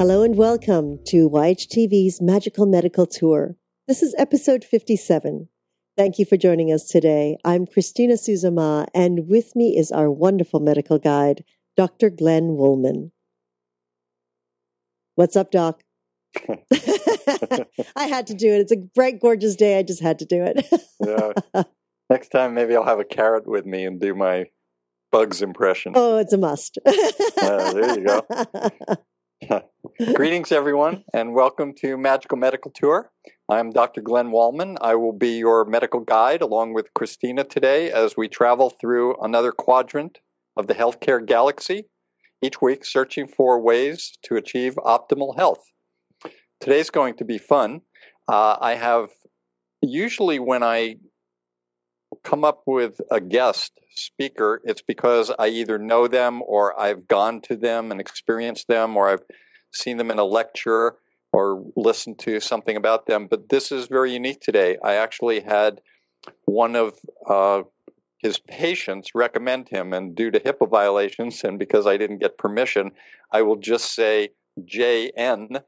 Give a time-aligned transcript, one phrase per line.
[0.00, 3.56] Hello and welcome to YHTV's Magical Medical Tour.
[3.86, 5.50] This is episode 57.
[5.94, 7.36] Thank you for joining us today.
[7.44, 11.44] I'm Christina Suzama, and with me is our wonderful medical guide,
[11.76, 12.08] Dr.
[12.08, 13.12] Glenn Wollman.
[15.16, 15.82] What's up, Doc?
[17.94, 18.60] I had to do it.
[18.60, 19.78] It's a bright, gorgeous day.
[19.78, 20.66] I just had to do it.
[21.04, 21.62] yeah.
[22.08, 24.46] Next time, maybe I'll have a carrot with me and do my
[25.12, 25.92] bugs impression.
[25.94, 26.78] Oh, it's a must.
[26.86, 28.26] uh, there you go.
[30.14, 33.10] Greetings, everyone, and welcome to Magical Medical Tour.
[33.48, 34.02] I'm Dr.
[34.02, 34.76] Glenn Wollman.
[34.82, 39.50] I will be your medical guide along with Christina today as we travel through another
[39.50, 40.18] quadrant
[40.58, 41.86] of the healthcare galaxy,
[42.42, 45.64] each week searching for ways to achieve optimal health.
[46.60, 47.80] Today's going to be fun.
[48.28, 49.08] Uh, I have
[49.80, 50.96] usually when I
[52.24, 57.40] come up with a guest speaker, it's because I either know them or I've gone
[57.42, 59.24] to them and experienced them or I've
[59.72, 60.96] seen them in a lecture
[61.32, 63.26] or listened to something about them.
[63.26, 64.76] But this is very unique today.
[64.82, 65.80] I actually had
[66.44, 67.62] one of uh,
[68.18, 72.90] his patients recommend him, and due to HIPAA violations, and because I didn't get permission,
[73.32, 75.62] I will just say JN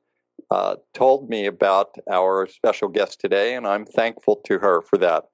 [0.51, 5.25] uh, told me about our special guest today, and I'm thankful to her for that.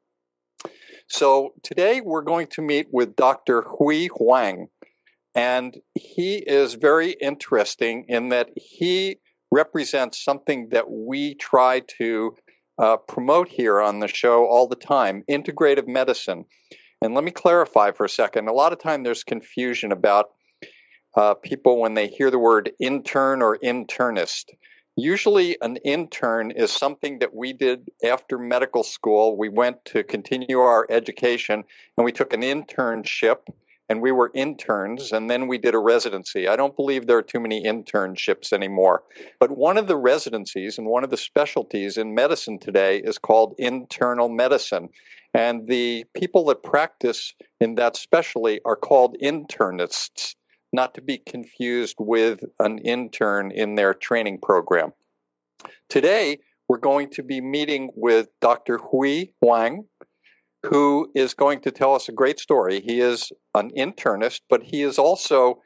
[1.10, 3.62] So today we're going to meet with Dr.
[3.62, 4.68] Hui Huang,
[5.34, 9.16] and he is very interesting in that he
[9.50, 12.36] represents something that we try to
[12.78, 16.44] uh, promote here on the show all the time integrative medicine.
[17.00, 18.48] And let me clarify for a second.
[18.48, 20.26] A lot of time there's confusion about
[21.16, 24.50] uh, people when they hear the word intern or internist.
[24.98, 29.36] Usually, an intern is something that we did after medical school.
[29.36, 31.62] We went to continue our education
[31.96, 33.46] and we took an internship
[33.88, 36.48] and we were interns and then we did a residency.
[36.48, 39.04] I don't believe there are too many internships anymore.
[39.38, 43.54] But one of the residencies and one of the specialties in medicine today is called
[43.56, 44.88] internal medicine.
[45.32, 50.34] And the people that practice in that specialty are called internists
[50.72, 54.92] not to be confused with an intern in their training program.
[55.88, 58.78] Today, we're going to be meeting with Dr.
[58.78, 59.86] Hui Huang,
[60.66, 62.80] who is going to tell us a great story.
[62.80, 65.62] He is an internist, but he is also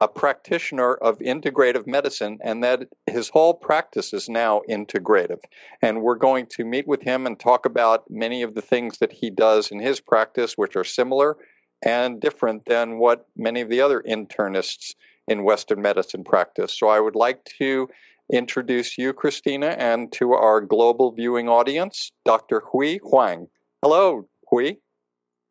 [0.00, 5.40] a practitioner of integrative medicine, and that his whole practice is now integrative.
[5.82, 9.12] And we're going to meet with him and talk about many of the things that
[9.12, 11.36] he does in his practice, which are similar
[11.84, 14.94] and different than what many of the other internists
[15.26, 16.76] in Western medicine practice.
[16.76, 17.88] So I would like to
[18.32, 22.62] introduce you, Christina, and to our global viewing audience, Dr.
[22.72, 23.46] Hui Huang.
[23.82, 24.74] Hello, Hui.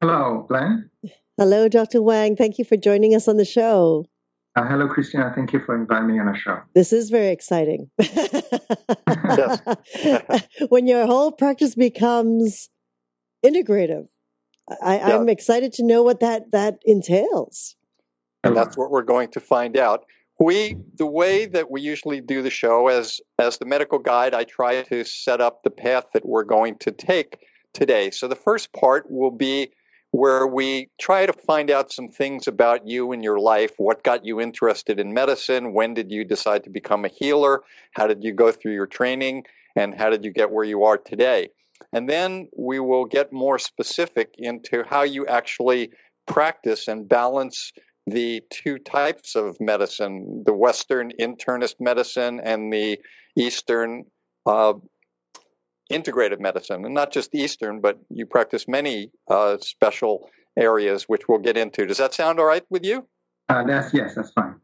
[0.01, 0.89] Hello, Glenn.
[1.37, 1.99] Hello, Dr.
[1.99, 2.35] Huang.
[2.35, 4.05] Thank you for joining us on the show.
[4.55, 5.31] Uh, hello, Christina.
[5.35, 6.59] Thank you for inviting me on the show.
[6.73, 7.89] This is very exciting.
[10.69, 12.69] when your whole practice becomes
[13.45, 14.07] integrative,
[14.81, 15.15] I, yeah.
[15.15, 17.75] I'm excited to know what that that entails.
[18.43, 20.05] And that's what we're going to find out.
[20.39, 24.45] We the way that we usually do the show as as the medical guide, I
[24.45, 27.39] try to set up the path that we're going to take
[27.73, 28.11] today.
[28.11, 29.71] So the first part will be
[30.11, 33.73] where we try to find out some things about you and your life.
[33.77, 35.73] What got you interested in medicine?
[35.73, 37.61] When did you decide to become a healer?
[37.91, 39.45] How did you go through your training?
[39.75, 41.49] And how did you get where you are today?
[41.93, 45.91] And then we will get more specific into how you actually
[46.27, 47.71] practice and balance
[48.05, 52.99] the two types of medicine the Western internist medicine and the
[53.35, 54.05] Eastern
[54.45, 54.73] uh,
[55.91, 56.85] integrative medicine.
[56.85, 61.85] And not just Eastern, but you practice many uh, special areas, which we'll get into.
[61.85, 63.07] Does that sound all right with you?
[63.47, 64.55] Uh, that's, yes, that's fine.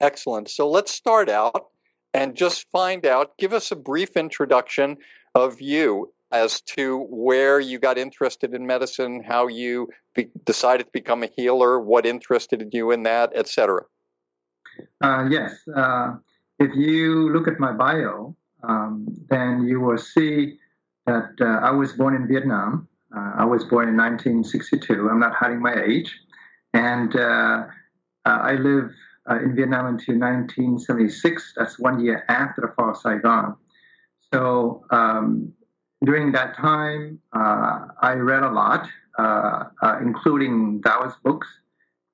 [0.00, 0.48] Excellent.
[0.50, 1.66] So let's start out
[2.12, 4.96] and just find out, give us a brief introduction
[5.34, 10.90] of you as to where you got interested in medicine, how you be, decided to
[10.92, 13.82] become a healer, what interested you in that, etc.
[15.00, 15.54] Uh, yes.
[15.74, 16.14] Uh,
[16.58, 20.58] if you look at my bio, um, then you will see
[21.06, 22.88] that uh, I was born in Vietnam.
[23.14, 25.08] Uh, I was born in 1962.
[25.10, 26.14] I'm not hiding my age.
[26.74, 27.64] And uh,
[28.24, 28.94] uh, I lived
[29.42, 31.54] in Vietnam until 1976.
[31.56, 33.56] That's one year after the fall of Saigon.
[34.32, 35.52] So um,
[36.04, 38.88] during that time, uh, I read a lot,
[39.18, 41.48] uh, uh, including Taoist books.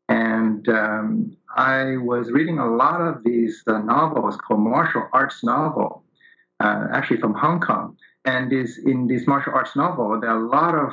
[0.08, 6.04] And um, I was reading a lot of these uh, novels called martial arts novel,
[6.60, 7.96] uh, actually from Hong Kong.
[8.24, 10.92] And this, in this martial arts novel, there are a lot of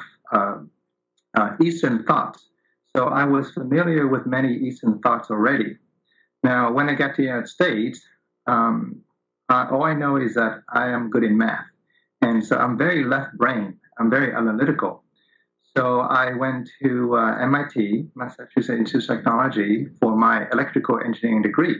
[1.35, 2.49] uh, Eastern thoughts.
[2.95, 5.77] So I was familiar with many Eastern thoughts already.
[6.43, 8.01] Now, when I got to the United States,
[8.45, 9.01] um,
[9.49, 11.65] all I know is that I am good in math.
[12.23, 13.77] And so I'm very left brain.
[13.99, 15.03] I'm very analytical.
[15.75, 21.77] So I went to uh, MIT, Massachusetts Institute of Technology, for my electrical engineering degree.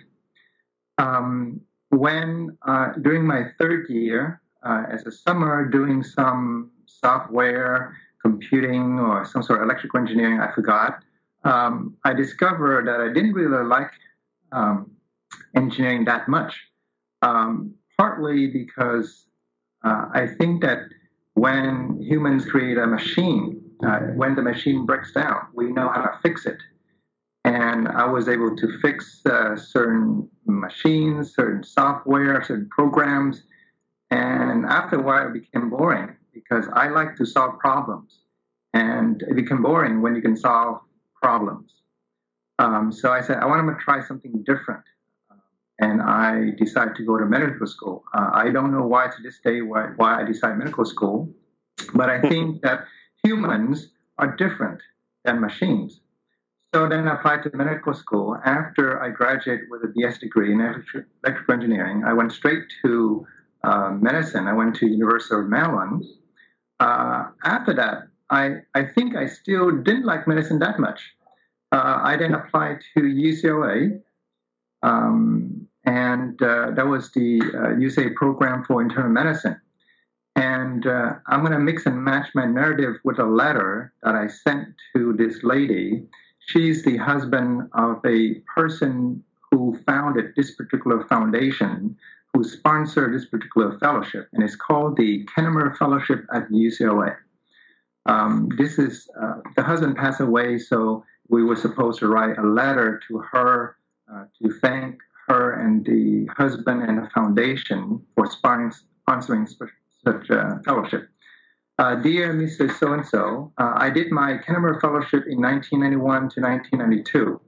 [0.98, 9.00] Um, when uh, during my third year, uh, as a summer, doing some software, computing,
[9.00, 11.04] or some sort of electrical engineering, I forgot.
[11.44, 13.92] Um, I discovered that I didn't really like
[14.52, 14.92] um,
[15.56, 16.54] engineering that much.
[17.22, 19.28] Um, partly because
[19.84, 20.80] uh, I think that
[21.34, 26.18] when humans create a machine, uh, when the machine breaks down, we know how to
[26.22, 26.58] fix it.
[27.46, 33.44] And I was able to fix uh, certain machines, certain software, certain programs.
[34.12, 38.20] And after a while, it became boring because I like to solve problems.
[38.74, 40.80] And it became boring when you can solve
[41.22, 41.74] problems.
[42.60, 44.84] Um, so I said, I want to try something different
[45.80, 48.04] and I decided to go to medical school.
[48.14, 51.34] Uh, I don't know why to this day why, why I decided medical school,
[51.94, 52.86] but I think that
[53.24, 54.82] humans are different
[55.26, 56.02] than machines.
[56.74, 58.38] So then I applied to medical school.
[58.46, 63.28] After I graduated with a BS degree in electrical engineering, I went straight to
[63.64, 64.48] uh, medicine.
[64.48, 66.04] I went to University of Maryland.
[66.80, 71.00] Uh, after that, I, I think I still didn't like medicine that much.
[71.72, 74.02] Uh, I then applied to UCLA
[74.84, 79.60] um, and uh, that was the uh, UCLA program for internal medicine.
[80.36, 84.28] And uh, I'm going to mix and match my narrative with a letter that I
[84.28, 86.04] sent to this lady.
[86.40, 91.96] She's the husband of a person who founded this particular foundation,
[92.34, 97.16] who sponsored this particular fellowship, and it's called the Kennemer Fellowship at UCLA.
[98.08, 102.42] Um, this is uh, the husband passed away, so we were supposed to write a
[102.42, 103.78] letter to her
[104.14, 109.48] uh, to thank her and the husband and the foundation for sponsoring
[110.04, 111.10] such a fellowship.
[111.80, 112.72] Uh, dear Mr.
[112.78, 117.42] So and so, I did my Kennemer Fellowship in 1991 to 1992.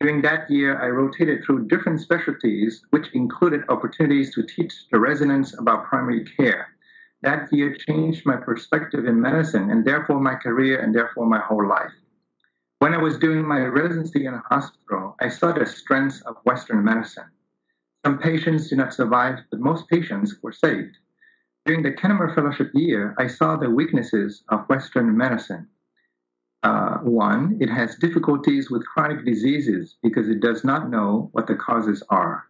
[0.00, 5.56] During that year, I rotated through different specialties, which included opportunities to teach the residents
[5.56, 6.68] about primary care.
[7.22, 11.68] That year changed my perspective in medicine and therefore my career and therefore my whole
[11.68, 11.92] life.
[12.82, 16.82] When I was doing my residency in a hospital, I saw the strengths of Western
[16.82, 17.30] medicine.
[18.04, 20.96] Some patients did not survive, but most patients were saved.
[21.64, 25.68] During the Kennemer Fellowship year, I saw the weaknesses of Western medicine.
[26.64, 31.54] Uh, one, it has difficulties with chronic diseases because it does not know what the
[31.54, 32.46] causes are.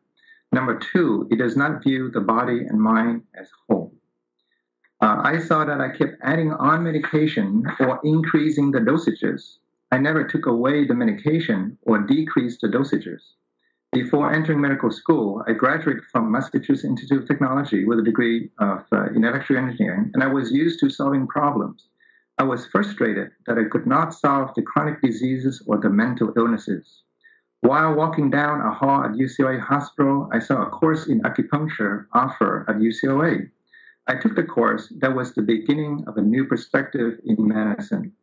[0.50, 3.93] Number two, it does not view the body and mind as whole.
[5.02, 9.58] Uh, I saw that I kept adding on medication or increasing the dosages
[9.93, 13.21] I never took away the medication or decreased the dosages.
[13.93, 18.87] Before entering medical school, I graduated from Massachusetts Institute of Technology with a degree of,
[18.91, 21.91] uh, in electrical engineering, and I was used to solving problems.
[22.39, 27.03] I was frustrated that I could not solve the chronic diseases or the mental illnesses.
[27.61, 32.65] While walking down a hall at UCLA Hospital, I saw a course in acupuncture offered
[32.67, 33.50] at UCLA.
[34.06, 38.14] I took the course that was the beginning of a new perspective in medicine.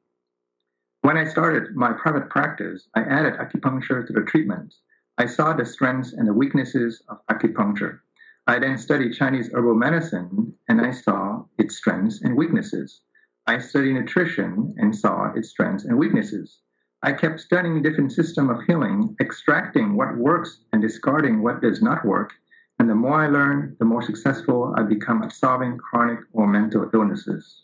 [1.02, 4.82] When I started my private practice, I added acupuncture to the treatments.
[5.18, 8.00] I saw the strengths and the weaknesses of acupuncture.
[8.48, 13.00] I then studied Chinese herbal medicine and I saw its strengths and weaknesses.
[13.48, 16.60] I studied nutrition and saw its strengths and weaknesses.
[17.02, 22.04] I kept studying different systems of healing, extracting what works and discarding what does not
[22.04, 22.34] work.
[22.78, 26.90] And the more I learn, the more successful I become at solving chronic or mental
[26.94, 27.64] illnesses.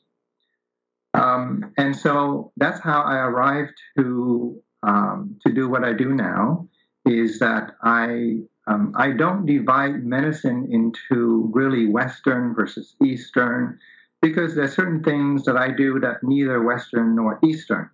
[1.15, 6.67] Um, and so that's how I arrived to um, to do what I do now.
[7.05, 13.79] Is that I um, I don't divide medicine into really Western versus Eastern
[14.21, 17.89] because there's certain things that I do that neither Western nor Eastern.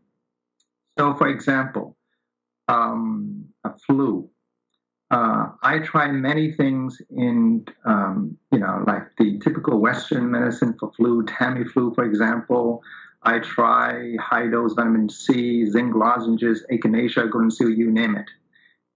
[0.97, 1.97] So, for example,
[2.67, 4.29] um, a flu.
[5.09, 10.91] Uh, I try many things in, um, you know, like the typical Western medicine for
[10.93, 12.81] flu, Tamiflu, for example.
[13.23, 18.29] I try high dose vitamin C, zinc lozenges, echinacea, golden seal, you name it.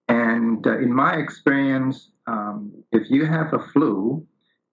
[0.08, 4.26] And uh, in my experience, um, if you have a flu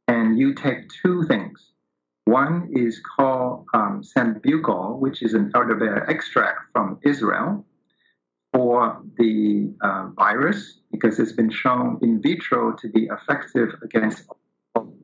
[0.08, 1.72] and you take two things,
[2.24, 7.66] one is called um, sambucol, which is an elderberry extract from Israel
[8.52, 14.24] for the uh, virus, because it's been shown in vitro to be effective against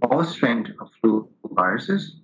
[0.03, 2.17] all strains of flu viruses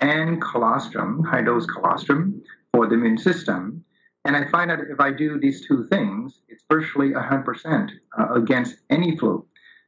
[0.00, 2.42] and colostrum, high dose colostrum,
[2.72, 3.84] for the immune system.
[4.24, 8.76] And I find that if I do these two things, it's virtually 100% uh, against
[8.90, 9.46] any flu.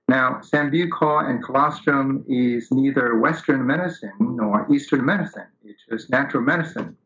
[0.09, 5.47] Now, sambucol and colostrum is neither Western medicine nor Eastern medicine.
[5.65, 6.97] It's just natural medicine.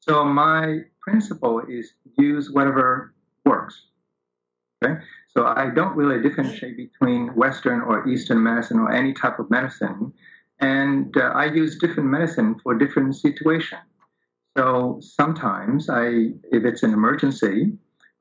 [0.00, 3.88] So my principle is use whatever works.
[4.82, 4.94] Okay?
[5.28, 10.12] So I don't really differentiate between Western or Eastern medicine or any type of medicine.
[10.60, 13.80] And uh, I use different medicine for different situations.
[14.56, 17.72] So sometimes I, if it's an emergency,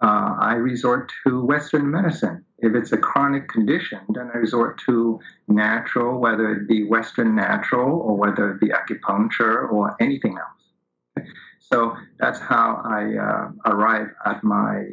[0.02, 2.46] uh, I resort to Western medicine.
[2.60, 8.00] If it's a chronic condition, then I resort to natural, whether it be Western natural
[8.02, 11.28] or whether it be acupuncture or anything else.
[11.60, 14.90] So that's how I uh, arrive at my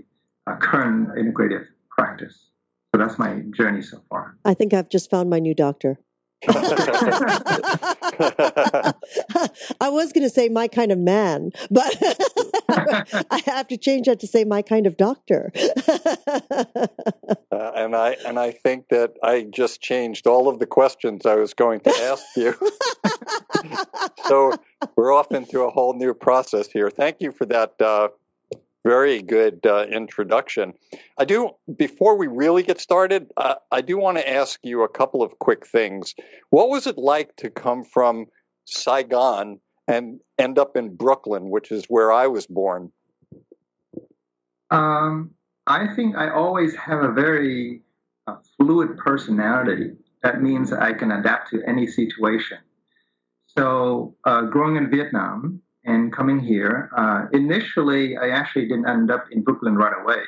[0.47, 2.51] uh, current integrative practice.
[2.93, 4.37] So that's my journey so far.
[4.45, 5.99] I think I've just found my new doctor.
[9.81, 11.97] I was going to say my kind of man, but
[12.69, 15.53] I have to change that to say my kind of doctor.
[17.51, 21.35] uh, and I and I think that I just changed all of the questions I
[21.37, 22.55] was going to ask you.
[24.27, 24.53] so
[24.97, 26.91] we're off into a whole new process here.
[26.91, 28.09] Thank you for that uh,
[28.85, 30.75] very good uh, introduction.
[31.19, 34.89] I do, before we really get started, uh, I do want to ask you a
[34.89, 36.15] couple of quick things.
[36.51, 38.27] What was it like to come from
[38.67, 42.93] Saigon and end up in Brooklyn, which is where I was born?
[44.71, 45.31] Um,
[45.67, 47.81] I think I always have a very
[48.27, 49.93] uh, fluid personality.
[50.23, 52.59] That means I can adapt to any situation.
[53.47, 56.91] So, uh, growing in Vietnam, and coming here.
[56.97, 60.23] Uh, initially, I actually didn't end up in Brooklyn right away.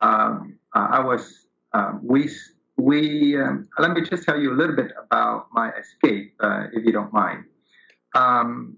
[0.00, 2.30] Um, uh, I was uh, we
[2.76, 6.84] we um, let me just tell you a little bit about my escape, uh, if
[6.84, 7.44] you don't mind.
[8.14, 8.76] Um,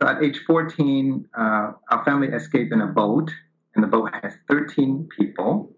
[0.00, 3.30] so at age 14, uh, our family escaped in a boat,
[3.74, 5.72] and the boat has 13 people.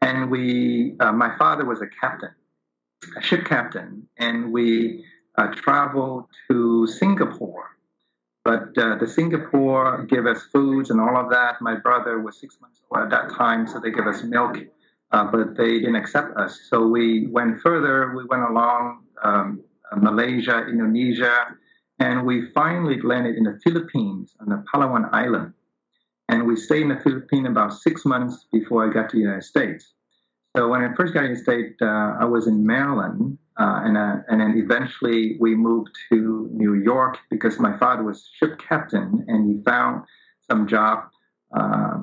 [0.00, 2.30] And we, my father was a captain,
[3.16, 5.04] a ship captain, and we
[5.56, 7.77] traveled to Singapore
[8.48, 11.60] but uh, the Singapore gave us foods and all of that.
[11.60, 14.56] My brother was six months old at that time, so they gave us milk,
[15.12, 16.58] uh, but they didn't accept us.
[16.70, 18.14] So we went further.
[18.16, 19.62] We went along um,
[19.94, 21.36] Malaysia, Indonesia,
[21.98, 25.52] and we finally landed in the Philippines on the Palawan Island.
[26.30, 29.44] And we stayed in the Philippines about six months before I got to the United
[29.44, 29.92] States.
[30.56, 33.96] So when I first got to the States, uh, I was in Maryland, uh, and,
[33.96, 39.24] uh, and then eventually we moved to New York because my father was ship captain
[39.26, 40.04] and he found
[40.48, 41.08] some job
[41.58, 41.98] uh,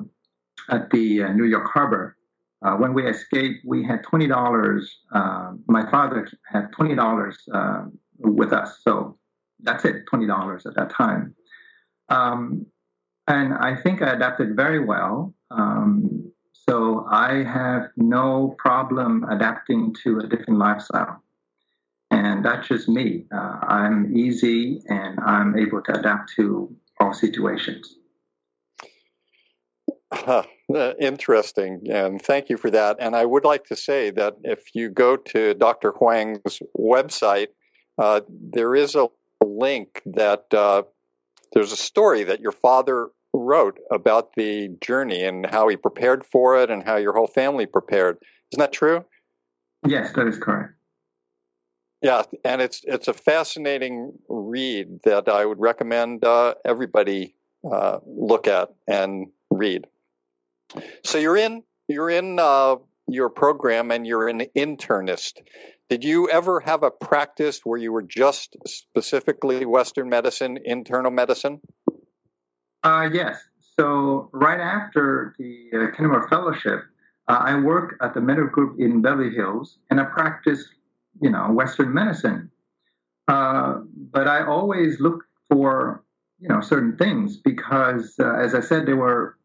[0.70, 2.16] at the uh, New York Harbor.
[2.62, 4.98] Uh, when we escaped, we had twenty dollars.
[5.12, 7.36] Uh, my father had twenty dollars
[8.18, 9.18] with us, so
[9.60, 11.34] that's it, twenty dollars at that time.
[12.08, 12.66] Um,
[13.28, 15.34] and I think I adapted very well.
[15.50, 21.22] Um, so I have no problem adapting to a different lifestyle
[22.46, 23.24] that's just me.
[23.34, 27.96] Uh, I'm easy and I'm able to adapt to all situations.
[30.12, 32.96] Huh, uh, interesting, and thank you for that.
[33.00, 35.92] And I would like to say that if you go to Dr.
[35.92, 37.48] Huang's website,
[37.98, 39.08] uh, there is a
[39.44, 40.82] link that uh,
[41.52, 46.56] there's a story that your father wrote about the journey and how he prepared for
[46.56, 48.18] it and how your whole family prepared.
[48.52, 49.04] Isn't that true?
[49.86, 50.75] Yes, that is correct.
[52.06, 57.34] Yeah, and it's it's a fascinating read that I would recommend uh, everybody
[57.68, 59.88] uh, look at and read.
[61.02, 62.76] So you're in you're in uh,
[63.08, 65.42] your program and you're an internist.
[65.88, 71.60] Did you ever have a practice where you were just specifically Western medicine, internal medicine?
[72.84, 73.36] Uh, yes.
[73.76, 76.84] So right after the uh, Fellowship,
[77.26, 80.68] uh, I worked at the medical group in Beverly Hills, and I practiced
[81.20, 82.50] you know Western medicine.
[83.28, 83.80] Uh,
[84.12, 86.04] but I always look for
[86.38, 89.36] you know certain things because, uh, as I said, there were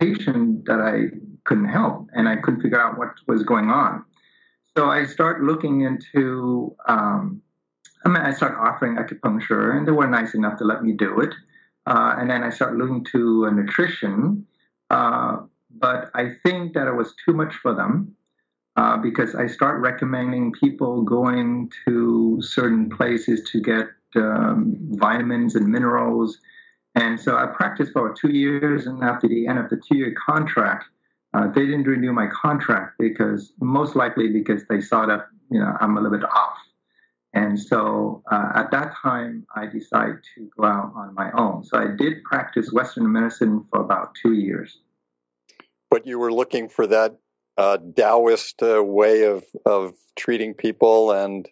[0.00, 4.04] patients that I couldn't help, and I couldn't figure out what was going on.
[4.76, 6.74] So I start looking into.
[6.86, 7.42] Um,
[8.04, 11.20] I mean, I start offering acupuncture, and they were nice enough to let me do
[11.20, 11.34] it.
[11.86, 14.46] Uh, and then I start looking to a nutrition,
[14.90, 15.38] uh,
[15.70, 18.14] but I think that it was too much for them
[18.78, 25.66] uh, because I start recommending people going to certain places to get um, vitamins and
[25.66, 26.38] minerals.
[26.94, 30.84] And so I practiced for two years, and after the end of the two-year contract,
[31.34, 35.76] uh, they didn't renew my contract because most likely because they saw that you know
[35.80, 36.58] I'm a little bit off.
[37.34, 41.64] And so uh, at that time, I decided to go out on my own.
[41.64, 44.78] So I did practice Western medicine for about two years.
[45.90, 47.18] But you were looking for that
[47.58, 51.46] uh, Taoist uh, way of of treating people, and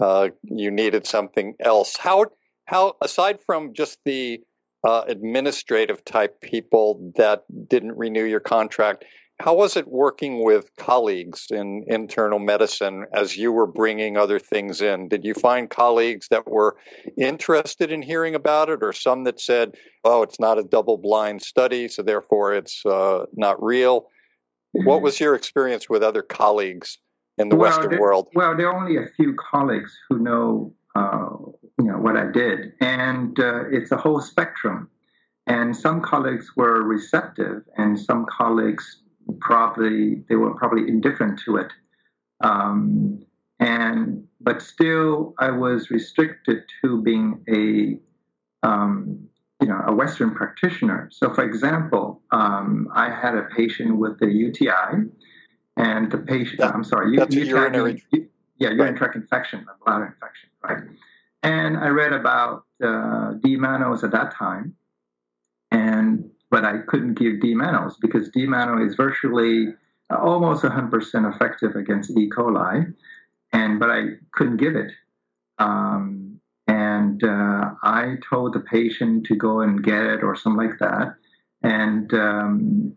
[0.00, 1.96] uh, you needed something else.
[1.96, 2.26] How
[2.64, 4.40] how aside from just the
[4.82, 9.04] uh, administrative type people that didn't renew your contract,
[9.40, 14.80] how was it working with colleagues in internal medicine as you were bringing other things
[14.80, 15.08] in?
[15.08, 16.76] Did you find colleagues that were
[17.18, 21.88] interested in hearing about it, or some that said, "Oh, it's not a double-blind study,
[21.88, 24.08] so therefore it's uh, not real"?
[24.74, 26.98] What was your experience with other colleagues
[27.38, 28.28] in the well, Western there, world?
[28.34, 31.28] Well, there are only a few colleagues who know, uh,
[31.78, 34.90] you know, what I did, and uh, it's a whole spectrum.
[35.46, 39.02] And some colleagues were receptive, and some colleagues
[39.40, 41.72] probably they were probably indifferent to it.
[42.42, 43.24] Um,
[43.60, 49.28] and but still, I was restricted to being a um,
[49.60, 51.08] you know a Western practitioner.
[51.12, 55.08] So, for example, um, I had a patient with a UTI,
[55.76, 58.20] and the patient that, I'm sorry, that's UTI, urinary, yeah,
[58.58, 58.98] urinary right.
[58.98, 60.82] tract infection, a bladder infection, right?
[61.42, 64.74] And I read about uh, D-mannose at that time,
[65.70, 69.74] and but I couldn't give D-mannose because D-mannose is virtually
[70.10, 72.30] uh, almost 100% effective against E.
[72.30, 72.94] coli,
[73.52, 74.90] and but I couldn't give it.
[75.58, 76.33] Um,
[76.66, 81.14] and uh, I told the patient to go and get it or something like that.
[81.62, 82.96] And um,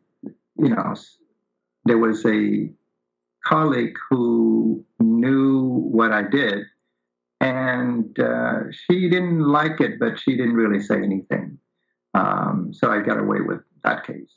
[0.57, 0.95] you know,
[1.85, 2.69] there was a
[3.45, 6.65] colleague who knew what I did,
[7.39, 11.57] and uh, she didn't like it, but she didn't really say anything.
[12.13, 14.33] Um, so I got away with that case.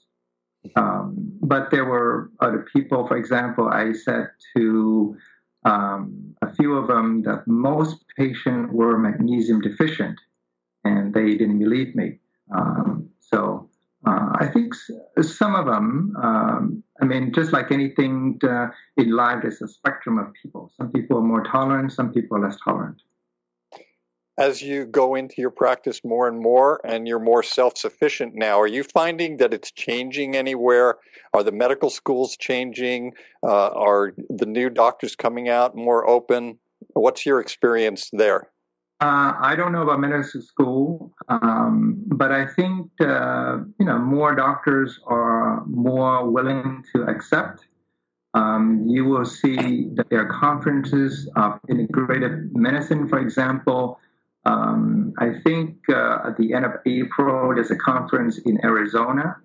[0.77, 5.17] Um, but there were other people, for example, I said to
[5.65, 10.19] um, a few of them that most patients were magnesium deficient,
[10.85, 12.19] and they didn't believe me.
[12.55, 13.69] Um, so
[14.07, 14.75] uh, I think
[15.21, 20.19] some of them, um, I mean, just like anything uh, in life, there's a spectrum
[20.19, 20.73] of people.
[20.77, 23.03] Some people are more tolerant, some people are less tolerant
[24.41, 28.59] as you go into your practice more and more and you're more self sufficient now,
[28.59, 30.97] are you finding that it's changing anywhere?
[31.35, 33.13] Are the medical schools changing?
[33.47, 36.59] Uh, are the new doctors coming out more open?
[36.95, 38.49] What's your experience there?
[39.03, 44.35] Uh, I don't know about medical school, um, but I think uh, you know more
[44.35, 47.67] doctors are more willing to accept.
[48.33, 53.99] Um, you will see that there are conferences of integrative medicine, for example,
[54.45, 59.37] um, I think uh, at the end of April, there's a conference in Arizona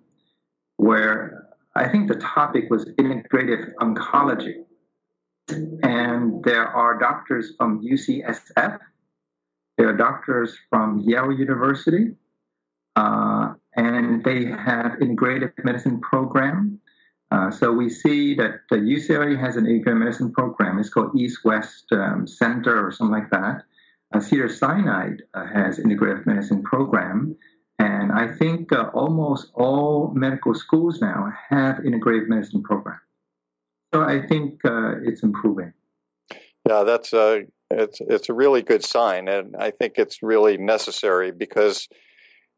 [0.78, 4.64] where I think the topic was integrative oncology.
[5.84, 8.80] And there are doctors from UCSF,
[9.78, 12.16] there are doctors from Yale University,
[12.96, 16.80] uh, and they have integrative medicine program.
[17.32, 20.80] Uh, so we see that the UCLA has an integrative medicine program.
[20.80, 23.64] It's called East West um, Center or something like that.
[24.14, 27.36] Uh, Cedar Sinai uh, has integrative medicine program,
[27.80, 33.00] and I think uh, almost all medical schools now have integrative medicine program.
[33.94, 35.74] So I think it's improving.
[36.68, 41.32] Yeah, that's a it's it's a really good sign, and I think it's really necessary
[41.32, 41.88] because,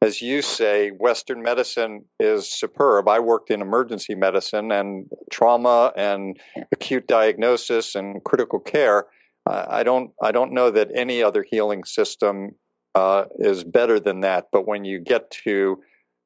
[0.01, 3.07] as you say, Western medicine is superb.
[3.07, 6.37] I worked in emergency medicine and trauma and
[6.71, 9.05] acute diagnosis and critical care
[9.49, 12.55] I don't I don't know that any other healing system
[12.95, 14.47] uh, is better than that.
[14.51, 15.81] But when you get to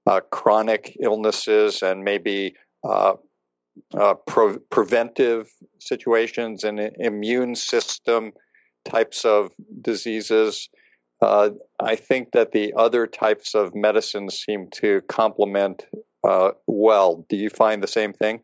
[0.07, 3.13] uh, chronic illnesses and maybe uh,
[3.97, 8.31] uh pro- preventive situations and immune system
[8.85, 10.69] types of diseases,
[11.21, 15.85] uh, I think that the other types of medicines seem to complement
[16.23, 17.25] uh, well.
[17.29, 18.41] Do you find the same thing?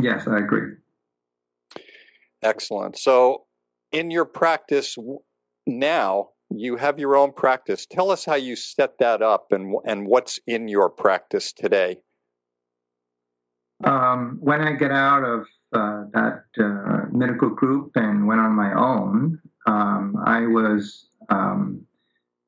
[0.00, 0.72] Yes, I agree.
[2.42, 2.96] Excellent.
[2.98, 3.44] So
[3.92, 4.96] in your practice
[5.66, 7.86] now, you have your own practice.
[7.86, 11.98] Tell us how you set that up and and what's in your practice today.
[13.84, 15.40] Um, when I get out of
[15.72, 21.86] uh, that uh, medical group and went on my own, um, I was um,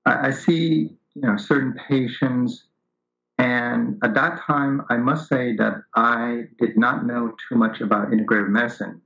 [0.05, 2.67] I, I, see you know certain patients,
[3.39, 8.11] and at that time, I must say that I did not know too much about
[8.11, 9.01] integrative medicine.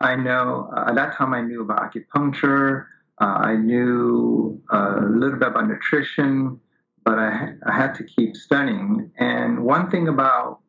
[0.00, 2.86] I know uh, at that time I knew about acupuncture.
[3.20, 6.60] Uh, I knew uh, a little bit about nutrition,
[7.04, 9.10] but I, I had to keep studying.
[9.18, 10.60] And one thing about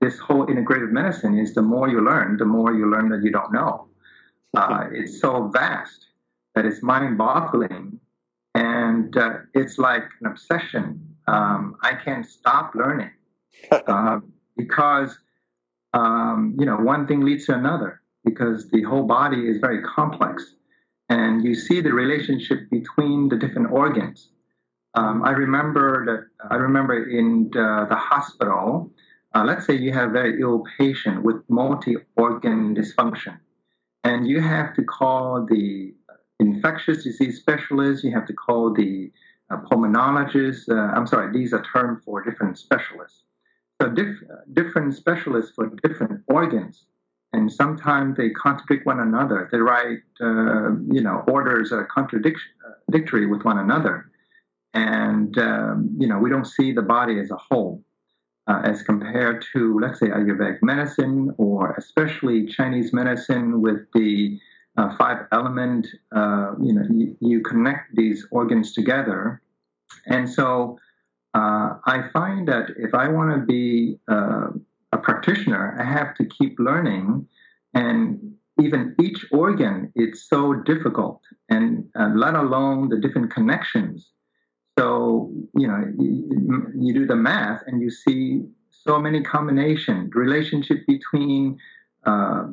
[0.00, 3.30] this whole integrative medicine is the more you learn, the more you learn that you
[3.30, 3.88] don't know.
[4.56, 6.06] Uh, it's so vast
[6.54, 8.00] that it's mind-boggling,
[8.54, 11.14] and uh, it's like an obsession.
[11.28, 13.12] Um, I can't stop learning
[13.86, 14.20] uh,
[14.56, 15.16] because
[15.92, 20.54] um, you know, one thing leads to another because the whole body is very complex.
[21.08, 24.30] And you see the relationship between the different organs.
[24.94, 28.92] Um, I remember that I remember in the, the hospital,
[29.34, 33.38] uh, let's say you have a very ill patient with multi-organ dysfunction,
[34.02, 35.94] and you have to call the
[36.40, 39.12] infectious disease specialist, you have to call the
[39.50, 40.68] uh, pulmonologist.
[40.68, 43.22] Uh, I'm sorry, these are terms for different specialists.
[43.80, 46.86] So diff- different specialists for different organs,
[47.32, 49.48] and sometimes they contradict one another.
[49.52, 54.10] They write, uh, you know, orders are contradictory with one another,
[54.74, 57.84] and um, you know we don't see the body as a whole.
[58.46, 64.40] Uh, as compared to, let's say, Ayurvedic medicine or especially Chinese medicine with the
[64.76, 66.82] uh, five element, uh, you know,
[67.20, 69.40] you, connect these organs together.
[70.06, 70.78] And so
[71.34, 74.48] uh, I find that if I want to be uh,
[75.02, 77.26] practitioner, I have to keep learning.
[77.74, 84.10] And even each organ, it's so difficult, and uh, let alone the different connections.
[84.78, 90.86] So, you know, you, you do the math and you see so many combinations, relationship
[90.86, 91.58] between
[92.06, 92.46] uh,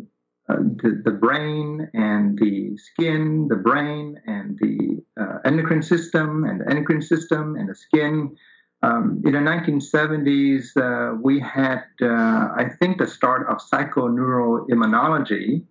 [0.50, 6.62] uh, the, the brain and the skin, the brain and the uh, endocrine system, and
[6.62, 8.36] the endocrine system and the skin.
[8.84, 15.63] Um, in the 1970s, uh, we had, uh, I think, the start of psychoneuroimmunology,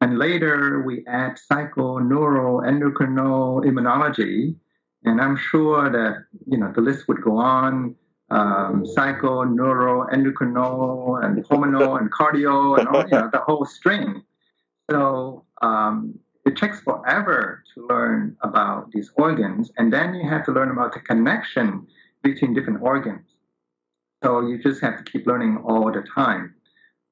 [0.00, 4.54] and later we add psychoneuroendocrinal immunology,
[5.04, 7.94] and I'm sure that you know the list would go on
[8.30, 14.22] um, psycho, neuro, and hormonal, and cardio, and all, you know, the whole string.
[14.90, 20.52] So um, it takes forever to learn about these organs, and then you have to
[20.52, 21.86] learn about the connection
[22.30, 23.26] between different organs.
[24.22, 26.54] So you just have to keep learning all the time.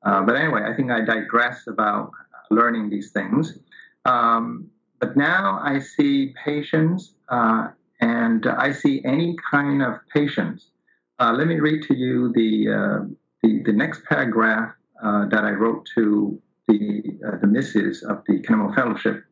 [0.05, 2.11] Uh, but anyway, I think I digress about
[2.51, 3.59] learning these things.
[4.05, 7.69] Um, but now I see patients, uh,
[8.01, 10.71] and I see any kind of patients
[11.19, 13.05] uh, let me read to you the, uh,
[13.43, 14.73] the, the, next paragraph
[15.03, 19.25] uh, that I wrote to the, uh, the misses of the Kennemer Fellowship.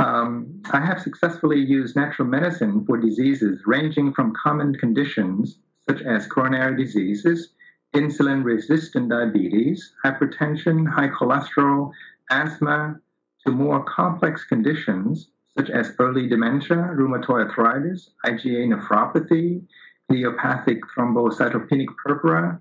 [0.00, 6.26] Um, I have successfully used natural medicine for diseases ranging from common conditions such as
[6.26, 7.50] coronary diseases,
[7.94, 11.92] insulin resistant diabetes, hypertension, high cholesterol,
[12.30, 13.00] asthma,
[13.46, 19.62] to more complex conditions such as early dementia, rheumatoid arthritis, IgA nephropathy,
[20.10, 22.60] idiopathic thrombocytopenic purpura,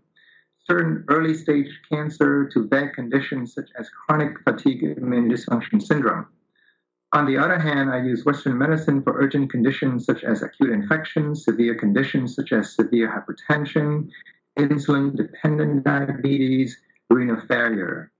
[0.70, 6.28] certain early stage cancer to bad conditions such as chronic fatigue immune dysfunction syndrome.
[7.14, 11.46] On the other hand, I use Western medicine for urgent conditions such as acute infections,
[11.46, 14.10] severe conditions such as severe hypertension,
[14.58, 16.76] insulin dependent diabetes,
[17.12, 18.12] renal failure.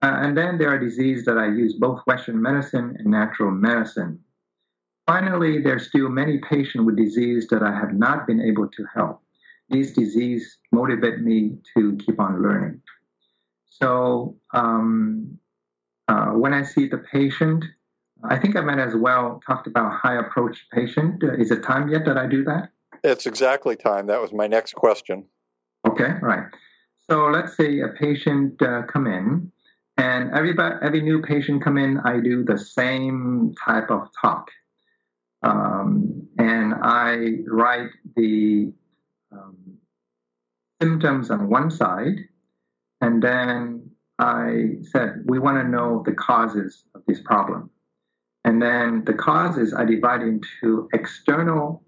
[0.00, 4.18] Uh, and then there are diseases that I use both Western medicine and natural medicine.
[5.06, 8.84] Finally, there are still many patients with disease that I have not been able to
[8.94, 9.20] help.
[9.68, 12.80] These diseases motivate me to keep on learning.
[13.66, 15.38] So um,
[16.08, 17.64] uh, when I see the patient,
[18.24, 21.22] I think I might as well talk about high approach patient.
[21.22, 22.70] Uh, is it time yet that I do that?
[23.04, 24.06] It's exactly time.
[24.06, 25.26] That was my next question.
[25.86, 26.46] Okay, right.
[27.08, 29.52] So let's say a patient uh, come in,
[29.96, 34.48] and everybody, every new patient come in, I do the same type of talk.
[35.42, 38.72] Um, and I write the
[39.30, 39.78] um,
[40.82, 42.16] symptoms on one side,
[43.00, 47.70] and then I said, we want to know the causes of this problem.
[48.48, 51.82] And then the causes are divided into external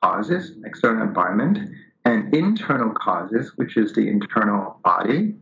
[0.00, 1.58] causes, external environment,
[2.04, 5.34] and internal causes, which is the internal body.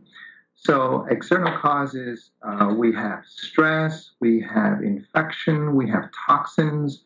[0.55, 7.03] So, external causes, uh, we have stress, we have infection, we have toxins,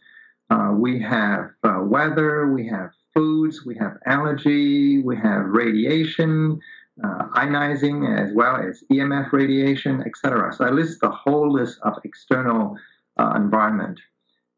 [0.50, 6.58] uh, we have uh, weather, we have foods, we have allergy, we have radiation,
[7.04, 10.54] uh, ionizing, as well as EMF radiation, etc.
[10.54, 12.78] So I list the whole list of external
[13.20, 14.00] uh, environment.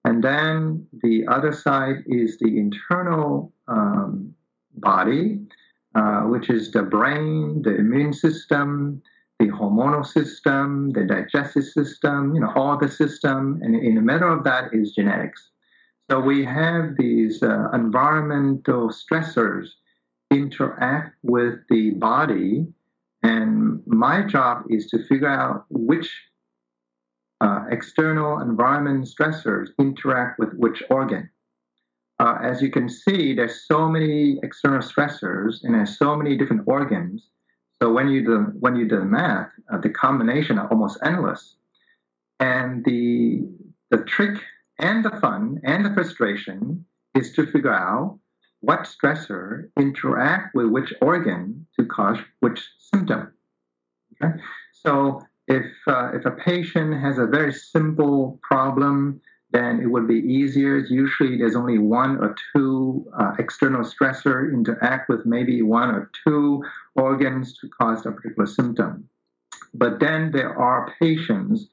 [0.05, 4.33] And then the other side is the internal um,
[4.75, 5.39] body,
[5.95, 9.01] uh, which is the brain, the immune system,
[9.39, 13.59] the hormonal system, the digestive system, you know, all the system.
[13.61, 15.49] And in the middle of that is genetics.
[16.09, 19.67] So we have these uh, environmental stressors
[20.31, 22.65] interact with the body,
[23.21, 26.09] and my job is to figure out which
[27.41, 31.29] uh, external environment stressors interact with which organ.
[32.19, 36.63] Uh, as you can see, there's so many external stressors and there's so many different
[36.65, 37.29] organs.
[37.81, 41.55] So when you do when you do the math, uh, the combination are almost endless.
[42.41, 43.47] And the
[43.89, 44.37] the trick
[44.79, 48.19] and the fun and the frustration is to figure out
[48.59, 53.31] what stressor interact with which organ to cause which symptom.
[54.21, 54.33] Okay?
[54.73, 59.19] So if uh, if a patient has a very simple problem,
[59.51, 60.77] then it would be easier.
[60.77, 66.63] Usually, there's only one or two uh, external stressor interact with maybe one or two
[66.95, 69.09] organs to cause a particular symptom.
[69.73, 71.67] But then there are patients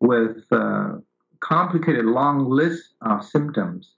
[0.00, 0.92] with uh,
[1.40, 3.94] complicated long list of symptoms.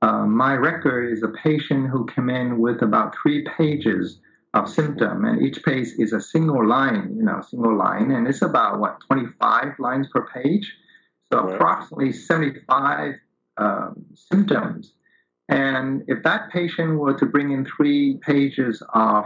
[0.00, 4.18] Uh, my record is a patient who came in with about three pages
[4.54, 8.42] of symptom, and each page is a single line, you know, single line, and it's
[8.42, 10.74] about what 25 lines per page,
[11.32, 11.54] so right.
[11.54, 13.14] approximately 75
[13.56, 14.92] um, symptoms.
[15.48, 19.24] And if that patient were to bring in three pages of,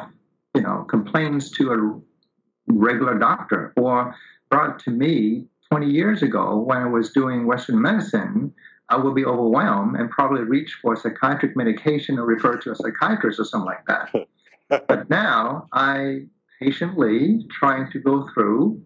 [0.54, 4.14] you know, complaints to a regular doctor, or
[4.50, 8.54] brought to me 20 years ago when I was doing Western medicine,
[8.88, 13.40] I would be overwhelmed and probably reach for psychiatric medication or refer to a psychiatrist
[13.40, 14.10] or something like that.
[14.68, 16.26] but now I
[16.60, 18.82] patiently trying to go through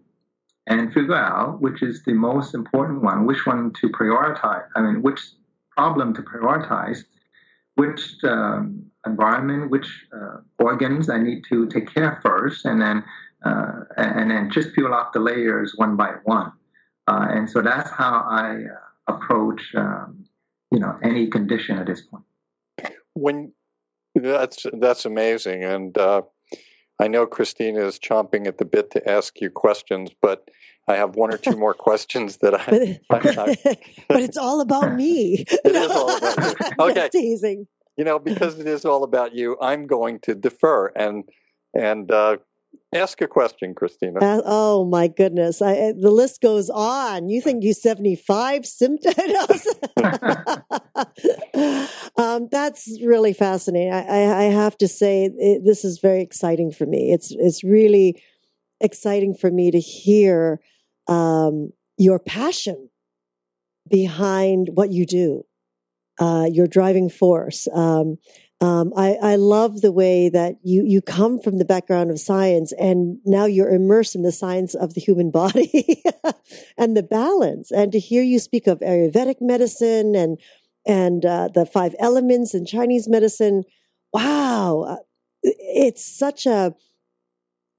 [0.67, 4.65] and figure out which is the most important one, which one to prioritize.
[4.75, 5.19] I mean, which
[5.75, 7.03] problem to prioritize,
[7.75, 13.03] which um, environment, which uh, organs I need to take care of first, and then
[13.43, 16.51] uh, and then just peel off the layers one by one.
[17.07, 20.25] Uh, and so that's how I uh, approach, um,
[20.71, 22.23] you know, any condition at this point.
[23.13, 23.51] When
[24.15, 26.21] that's that's amazing, and uh,
[26.99, 30.49] I know Christina is chomping at the bit to ask you questions, but
[30.87, 32.99] I have one or two more questions that I.
[33.09, 35.45] but, I, I, but it's all about me.
[35.49, 36.55] it is all about you.
[36.79, 37.67] Okay, teasing.
[37.97, 41.23] You know, because it is all about you, I'm going to defer and
[41.73, 42.37] and uh,
[42.93, 44.19] Ask a question, Christina.
[44.19, 45.61] Uh, oh my goodness!
[45.61, 47.29] I, the list goes on.
[47.29, 49.65] You think you seventy five symptoms?
[52.17, 53.93] um, that's really fascinating.
[53.93, 57.13] I, I have to say, it, this is very exciting for me.
[57.13, 58.21] It's it's really
[58.81, 60.59] exciting for me to hear
[61.07, 62.89] um, your passion
[63.89, 65.45] behind what you do,
[66.19, 67.69] uh, your driving force.
[67.73, 68.17] Um,
[68.61, 72.71] um, I, I love the way that you, you come from the background of science
[72.73, 76.03] and now you're immersed in the science of the human body
[76.77, 77.71] and the balance.
[77.71, 80.37] And to hear you speak of Ayurvedic medicine and,
[80.85, 83.63] and uh, the five elements in Chinese medicine,
[84.13, 84.97] wow, uh,
[85.41, 86.75] it's such a,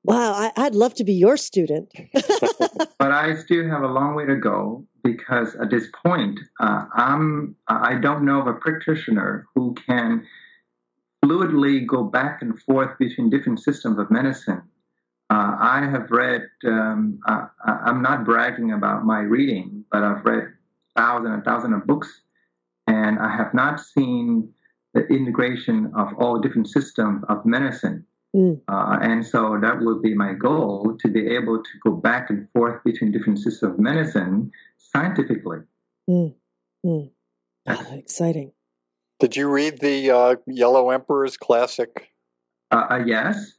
[0.03, 1.92] wow, I, would love to be your student.
[2.12, 7.55] but I still have a long way to go because at this point, uh, I'm,
[7.68, 10.27] I don't know of a practitioner who can
[11.24, 14.62] fluidly go back and forth between different systems of medicine.
[15.30, 20.52] Uh, I have read, um, uh, I'm not bragging about my reading, but I've read
[20.96, 22.22] thousands and thousands of books,
[22.87, 24.52] and I have not seen
[24.94, 28.04] the integration of all different systems of medicine.
[28.37, 28.61] Mm.
[28.68, 32.48] Uh, and so that would be my goal to be able to go back and
[32.52, 35.61] forth between different systems of medicine scientifically.
[36.08, 36.35] Mm.
[36.85, 37.11] Mm.
[37.68, 38.52] Oh, exciting.
[39.22, 42.08] Did you read the uh, Yellow Emperor's classic?
[42.72, 43.52] Uh, uh, yes.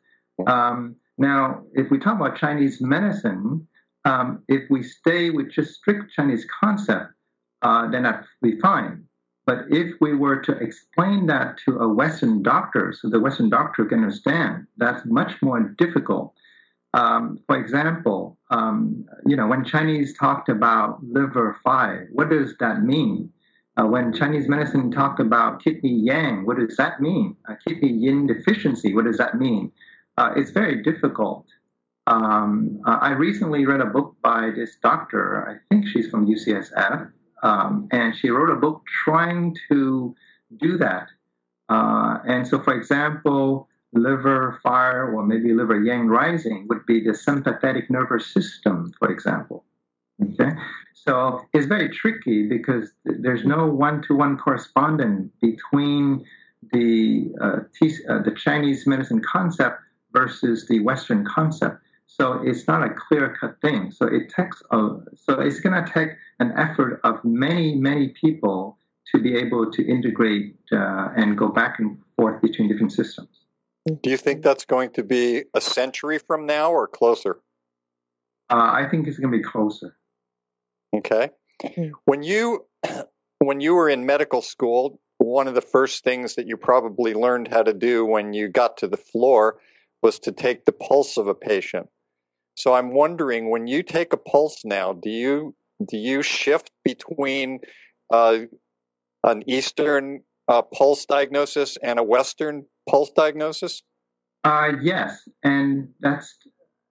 [0.45, 3.65] Um, now, if we talk about Chinese medicine,
[4.03, 7.13] um, if we stay with just strict Chinese concept,
[7.61, 9.05] uh, then that'd be fine.
[9.45, 13.85] But if we were to explain that to a Western doctor, so the Western doctor
[13.85, 16.33] can understand, that's much more difficult.
[16.93, 22.83] Um, for example, um, you know, when Chinese talked about liver fire, what does that
[22.83, 23.31] mean?
[23.75, 27.35] Uh, when Chinese medicine talked about kidney yang, what does that mean?
[27.49, 29.71] Uh, kidney yin deficiency, what does that mean?
[30.17, 31.47] Uh, it's very difficult.
[32.05, 37.09] Um, I recently read a book by this doctor, I think she's from UCSF,
[37.41, 40.13] um, and she wrote a book trying to
[40.57, 41.07] do that.
[41.69, 47.13] Uh, and so, for example, liver fire or maybe liver yang rising would be the
[47.13, 49.63] sympathetic nervous system, for example.
[50.23, 50.51] Okay,
[50.93, 56.25] so it's very tricky because there's no one-to-one correspondence between
[56.71, 59.81] the uh, T- uh, the Chinese medicine concept
[60.11, 61.77] versus the Western concept.
[62.07, 63.91] So it's not a clear-cut thing.
[63.91, 64.77] So it takes a,
[65.15, 66.09] so it's going to take
[66.39, 68.77] an effort of many many people
[69.13, 73.29] to be able to integrate uh, and go back and forth between different systems.
[74.01, 77.41] Do you think that's going to be a century from now or closer?
[78.49, 79.97] Uh, I think it's going to be closer.
[80.93, 81.29] Okay.
[81.63, 81.89] Hmm.
[82.05, 82.65] When you
[83.39, 87.47] when you were in medical school, one of the first things that you probably learned
[87.47, 89.57] how to do when you got to the floor
[90.01, 91.87] was to take the pulse of a patient.
[92.55, 95.55] So I'm wondering, when you take a pulse now, do you
[95.87, 97.59] do you shift between
[98.11, 98.39] uh,
[99.23, 103.81] an Eastern uh, pulse diagnosis and a Western pulse diagnosis?
[104.43, 106.37] Uh, yes, and that's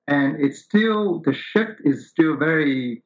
[0.08, 3.02] and it's still the shift is still very.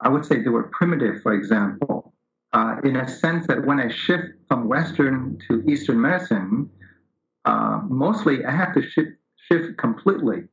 [0.00, 2.12] I would say they were primitive, for example,
[2.52, 6.70] uh, in a sense that when I shift from Western to Eastern medicine,
[7.44, 9.12] uh, mostly I have to shift
[9.48, 10.44] shift completely.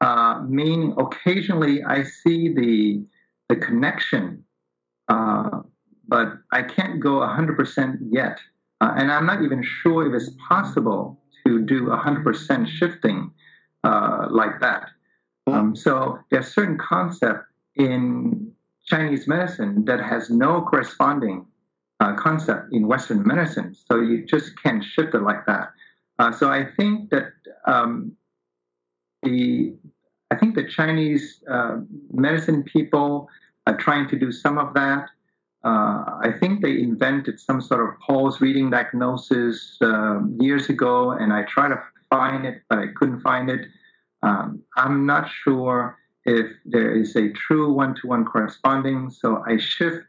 [0.00, 3.04] Uh, meaning, occasionally I see the
[3.48, 4.44] the connection,
[5.08, 5.62] uh,
[6.06, 8.38] but I can't go 100% yet.
[8.80, 13.30] Uh, and I'm not even sure if it's possible to do 100% shifting
[13.84, 14.90] uh, like that.
[15.46, 18.52] Um, so there's certain concept in
[18.88, 21.46] Chinese medicine that has no corresponding
[22.00, 23.74] uh, concept in Western medicine.
[23.74, 25.70] So you just can't shift it like that.
[26.18, 27.32] Uh, so I think that
[27.66, 28.16] um,
[29.22, 29.74] the
[30.30, 31.78] I think the Chinese uh,
[32.12, 33.28] medicine people
[33.66, 35.06] are trying to do some of that.
[35.64, 41.32] Uh, I think they invented some sort of pulse reading diagnosis uh, years ago, and
[41.32, 43.66] I tried to find it, but I couldn't find it.
[44.22, 45.98] Um, I'm not sure
[46.28, 50.04] if there is a true one to one corresponding, so I shift,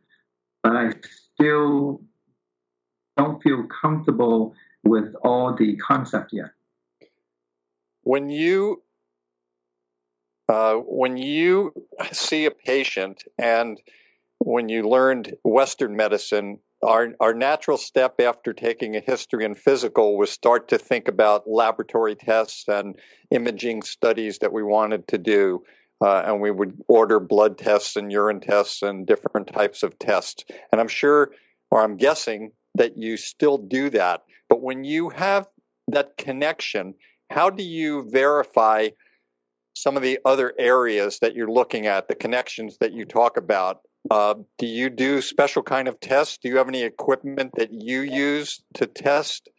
[0.62, 2.02] but I still
[3.16, 4.54] don't feel comfortable
[4.84, 6.52] with all the concept yet.
[8.04, 8.84] When you
[10.50, 11.72] uh, when you
[12.12, 13.80] see a patient and
[14.40, 20.18] when you learned Western medicine, our, our natural step after taking a history and physical
[20.18, 22.98] was start to think about laboratory tests and
[23.32, 25.62] imaging studies that we wanted to do.
[26.02, 30.46] Uh, and we would order blood tests and urine tests and different types of tests.
[30.72, 31.32] And I'm sure,
[31.72, 34.24] or I'm guessing, that you still do that.
[34.48, 35.48] But when you have
[35.90, 36.94] that connection,
[37.30, 38.90] how do you verify
[39.76, 43.80] some of the other areas that you're looking at, the connections that you talk about?
[44.10, 46.38] Uh, do you do special kind of tests?
[46.42, 49.50] Do you have any equipment that you use to test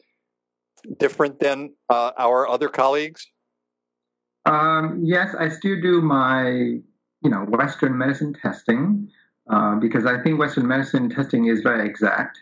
[0.99, 3.31] different than uh, our other colleagues?
[4.47, 9.09] Um, yes, I still do my, you know, Western medicine testing
[9.51, 12.39] uh, because I think Western medicine testing is very exact.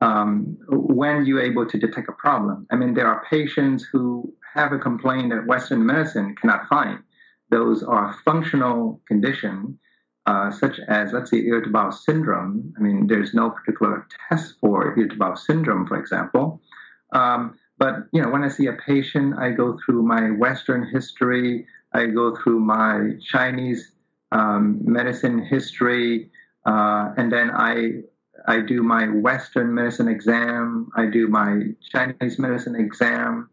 [0.00, 4.72] Um, when you're able to detect a problem, I mean, there are patients who have
[4.72, 7.00] a complaint that Western medicine cannot find.
[7.50, 9.78] Those are functional condition,
[10.26, 12.72] uh, such as, let's say, irritable bowel syndrome.
[12.78, 16.60] I mean, there's no particular test for irritable bowel syndrome, for example.
[17.12, 21.66] Um, but you know, when I see a patient, I go through my Western history,
[21.92, 23.92] I go through my Chinese
[24.32, 26.30] um, medicine history,
[26.66, 28.02] uh, and then I
[28.46, 31.60] I do my Western medicine exam, I do my
[31.90, 33.48] Chinese medicine exam,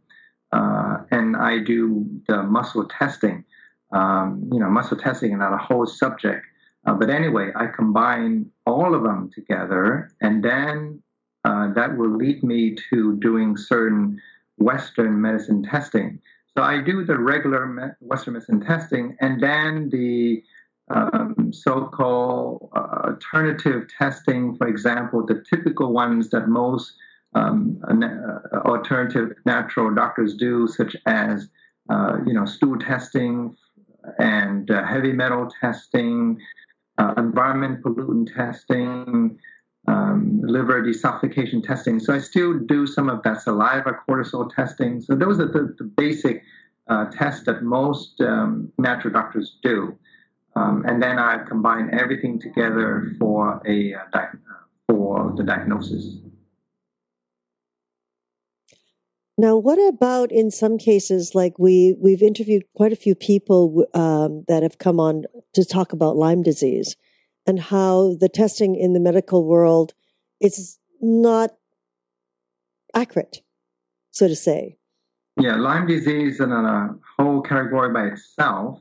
[0.51, 3.45] uh, and I do the muscle testing.
[3.91, 6.45] Um, you know, muscle testing is not a whole subject.
[6.85, 11.01] Uh, but anyway, I combine all of them together, and then
[11.45, 14.19] uh, that will lead me to doing certain
[14.57, 16.19] Western medicine testing.
[16.57, 20.43] So I do the regular Western medicine testing, and then the
[20.89, 26.93] um, so-called uh, alternative testing, for example, the typical ones that most
[27.35, 31.49] um, uh, alternative natural doctors do, such as
[31.89, 33.55] uh, you know stool testing
[34.19, 36.39] and uh, heavy metal testing,
[36.97, 39.37] uh, environment pollutant testing,
[39.87, 41.99] um, liver detoxification testing.
[41.99, 45.01] So I still do some of that saliva cortisol testing.
[45.01, 46.43] So those are the, the basic
[46.87, 49.97] uh, tests that most um, natural doctors do.
[50.55, 54.37] Um, and then I combine everything together for a uh, di-
[54.87, 56.17] for the diagnosis.
[59.37, 64.45] Now, what about in some cases, like we we've interviewed quite a few people um,
[64.47, 66.95] that have come on to talk about Lyme disease
[67.47, 69.93] and how the testing in the medical world
[70.41, 71.51] is not
[72.93, 73.41] accurate,
[74.11, 74.77] so to say.
[75.39, 78.79] Yeah, Lyme disease is a whole category by itself.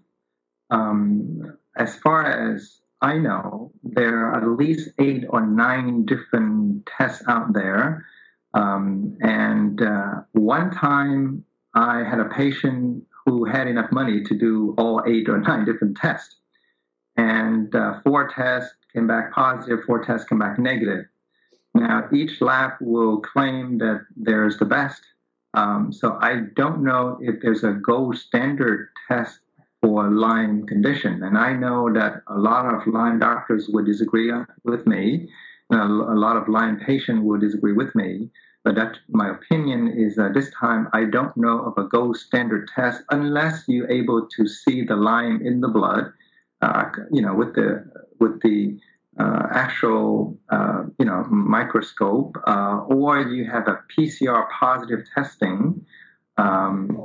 [0.71, 7.25] Um, as far as I know, there are at least eight or nine different tests
[7.29, 8.07] out there
[8.55, 11.45] um, and uh, one time
[11.75, 15.97] I had a patient who had enough money to do all eight or nine different
[15.97, 16.37] tests.
[17.17, 21.07] And uh, four tests came back positive, four tests came back negative.
[21.75, 25.03] Now, each lab will claim that there's the best.
[25.55, 29.41] Um, so I don't know if there's a gold standard test
[29.81, 31.23] for Lyme condition.
[31.23, 34.33] And I know that a lot of Lyme doctors would disagree
[34.65, 35.29] with me
[35.71, 38.31] a lot of Lyme patients would disagree with me,
[38.65, 42.69] but that my opinion is that this time I don't know of a gold standard
[42.75, 46.13] test unless you're able to see the Lyme in the blood,
[47.11, 47.85] you know, with the
[48.21, 48.79] with the
[49.19, 55.87] uh, actual, uh, you know, microscope, uh, or you have a PCR positive testing,
[56.37, 56.99] um,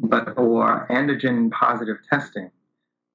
[0.00, 2.50] but or antigen positive testing.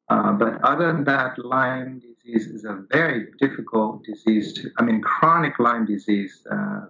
[0.09, 5.59] But other than that, Lyme disease is a very difficult disease to, I mean, chronic
[5.59, 6.45] Lyme disease,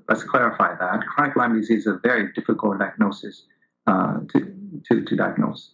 [0.07, 1.01] let's clarify that.
[1.07, 3.45] Chronic Lyme disease is a very difficult diagnosis
[3.87, 4.53] to,
[4.87, 5.71] to, to, diagnose.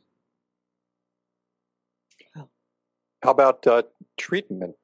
[3.23, 3.83] How about uh,
[4.17, 4.75] treatment?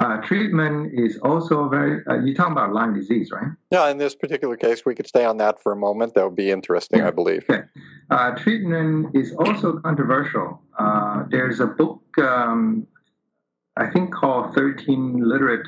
[0.00, 3.52] Uh, treatment is also very, uh, you're talking about Lyme disease, right?
[3.70, 6.14] Yeah, in this particular case, we could stay on that for a moment.
[6.14, 7.08] That would be interesting, yeah.
[7.08, 7.44] I believe.
[7.50, 7.64] Okay.
[8.10, 10.62] Uh, treatment is also controversial.
[10.78, 12.86] Uh, there's a book, um,
[13.76, 15.66] I think, called 13 Literate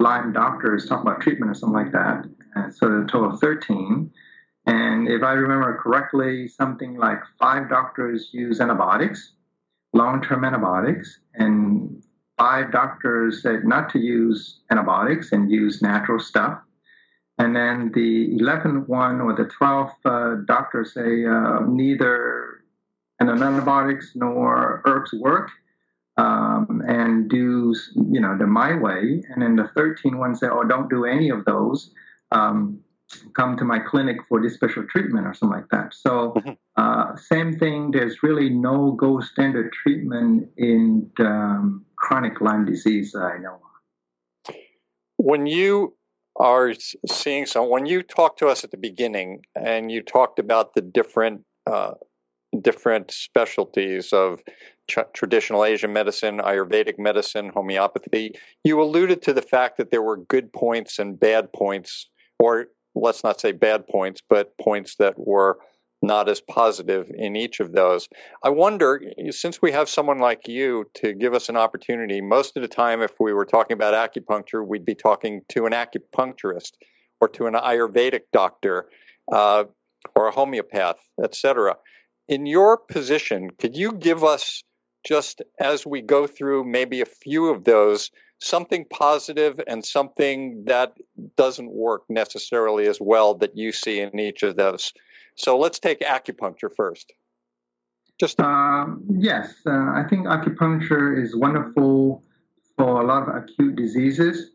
[0.00, 2.24] Lyme Doctors talk about treatment or something like that.
[2.56, 4.10] And so a total of 13.
[4.66, 9.34] And if I remember correctly, something like five doctors use antibiotics,
[9.92, 12.02] long term antibiotics, and
[12.36, 16.58] five doctors said not to use antibiotics and use natural stuff.
[17.38, 22.64] And then the 11th one or the 12th uh, doctor say uh, neither
[23.20, 25.50] antibiotics nor herbs work
[26.16, 27.74] um, and do,
[28.10, 29.22] you know, the my way.
[29.28, 31.92] And then the 13th one say, oh, don't do any of those.
[32.32, 32.80] Um,
[33.34, 35.94] come to my clinic for this special treatment or something like that.
[35.94, 36.52] So, mm-hmm.
[36.76, 43.22] uh, same thing, there's really no gold standard treatment in um, chronic Lyme disease that
[43.22, 44.54] I know of.
[45.16, 45.96] When you
[46.36, 46.72] are
[47.06, 50.80] seeing some, when you talked to us at the beginning and you talked about the
[50.80, 51.94] different uh,
[52.62, 54.40] different specialties of
[55.12, 58.32] traditional Asian medicine, Ayurvedic medicine, homeopathy,
[58.64, 62.68] you alluded to the fact that there were good points and bad points, or
[63.00, 65.58] let's not say bad points, but points that were
[66.00, 68.08] not as positive in each of those.
[68.42, 72.62] I wonder, since we have someone like you to give us an opportunity, most of
[72.62, 76.72] the time, if we were talking about acupuncture, we'd be talking to an acupuncturist
[77.20, 78.88] or to an Ayurvedic doctor
[79.32, 79.64] uh,
[80.14, 81.76] or a homeopath, etc.
[82.28, 84.62] In your position, could you give us,
[85.04, 90.94] just as we go through maybe a few of those, something positive and something that
[91.36, 94.92] doesn't work necessarily as well that you see in each of those?
[95.36, 97.12] So let's take acupuncture first.
[98.18, 102.24] Just um, yes, uh, I think acupuncture is wonderful
[102.76, 104.50] for a lot of acute diseases.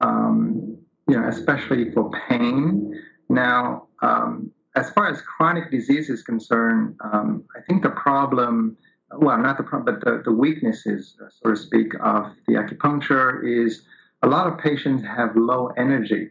[0.00, 2.92] Um, you know, especially for pain.
[3.28, 8.76] Now, um, as far as chronic disease is concerned, um, I think the problem,
[9.12, 13.44] well, not the problem, but the, the weaknesses, uh, so to speak, of the acupuncture
[13.44, 13.82] is
[14.22, 16.30] a lot of patients have low energy.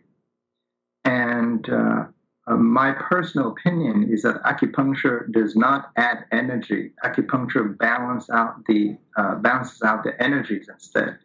[1.06, 2.06] And uh,
[2.48, 6.92] uh, my personal opinion is that acupuncture does not add energy.
[7.04, 11.18] Acupuncture balance out the uh, balances out the energies instead.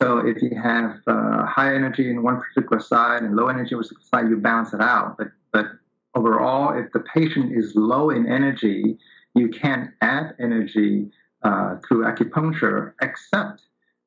[0.00, 3.82] So if you have uh, high energy in one particular side and low energy on
[3.82, 5.16] the side, you balance it out.
[5.18, 5.66] But but
[6.14, 8.98] overall, if the patient is low in energy,
[9.34, 11.10] you can't add energy
[11.42, 13.62] uh, through acupuncture, except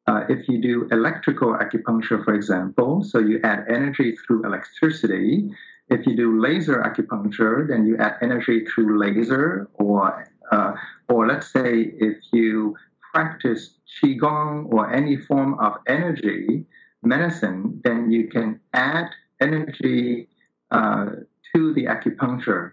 [0.08, 3.04] uh, if you do electrical acupuncture, for example.
[3.04, 5.50] So you add energy through electricity
[5.92, 10.74] if you do laser acupuncture, then you add energy through laser, or uh,
[11.10, 12.76] or let's say if you
[13.14, 16.66] practice qigong or any form of energy
[17.04, 19.10] medicine, then you can add
[19.42, 20.30] energy
[20.72, 21.08] uh,
[21.54, 22.72] to the acupuncture.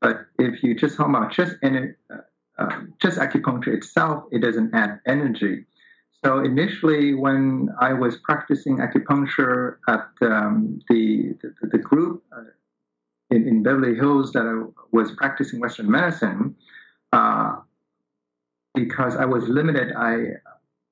[0.00, 2.18] But if you just talk about just ener- uh,
[2.58, 5.64] uh, just acupuncture itself, it doesn't add energy.
[6.24, 12.42] So initially, when I was practicing acupuncture at um, the, the, the group uh,
[13.30, 16.56] in, in Beverly Hills that I was practicing Western medicine,
[17.12, 17.56] uh,
[18.74, 20.16] because I was limited, I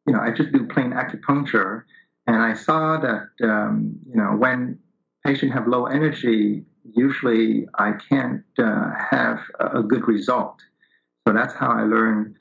[0.07, 1.83] you know I just do plain acupuncture,
[2.27, 4.79] and I saw that um, you know when
[5.25, 10.61] patients have low energy, usually I can't uh, have a good result.
[11.27, 12.37] So that's how I learned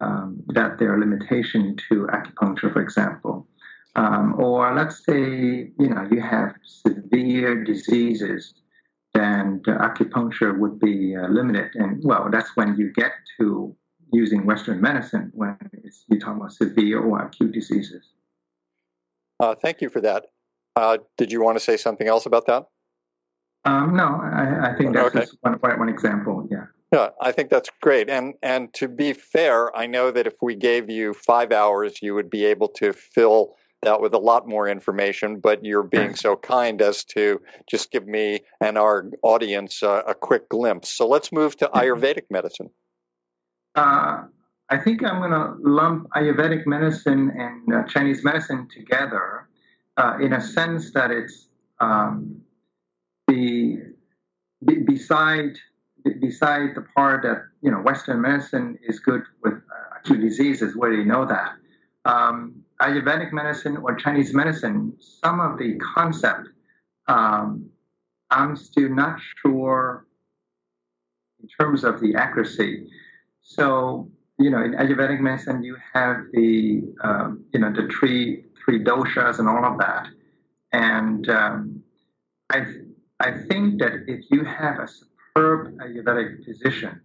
[0.00, 3.46] um, that there are limitations to acupuncture, for example.
[3.96, 8.54] Um, or let's say you know you have severe diseases
[9.14, 11.70] then the acupuncture would be uh, limited.
[11.74, 13.74] And well, that's when you get to
[14.12, 18.04] using Western medicine when it's, you're talking about severe or acute diseases.
[19.40, 20.26] Uh, thank you for that.
[20.76, 22.66] Uh, did you want to say something else about that?
[23.64, 25.20] Um, no, I, I, think that's okay.
[25.20, 26.46] just one, one example.
[26.50, 26.66] Yeah.
[26.92, 28.08] Yeah, I think that's great.
[28.08, 32.14] And and to be fair, I know that if we gave you five hours, you
[32.14, 36.36] would be able to fill that with a lot more information, but you're being so
[36.36, 40.88] kind as to just give me and our audience uh, a quick glimpse.
[40.88, 42.70] So let's move to Ayurvedic medicine.
[43.74, 44.24] Uh,
[44.70, 49.48] I think I'm going to lump Ayurvedic medicine and uh, Chinese medicine together
[49.96, 51.48] uh, in a sense that it's
[51.80, 52.40] um,
[53.28, 53.78] the
[54.64, 55.56] be, beside
[56.20, 60.92] beside the part that you know Western medicine is good with uh, acute diseases, where
[60.92, 61.52] you know that.
[62.04, 66.48] Um, Ayurvedic medicine or Chinese medicine, some of the concept,
[67.08, 67.68] um,
[68.30, 70.06] I'm still not sure
[71.42, 72.86] in terms of the accuracy.
[73.42, 74.08] So
[74.38, 79.38] you know, in Ayurvedic medicine, you have the um, you know the three three doshas
[79.40, 80.06] and all of that,
[80.72, 81.82] and um,
[82.50, 82.66] I
[83.20, 87.00] I think that if you have a superb Ayurvedic physician,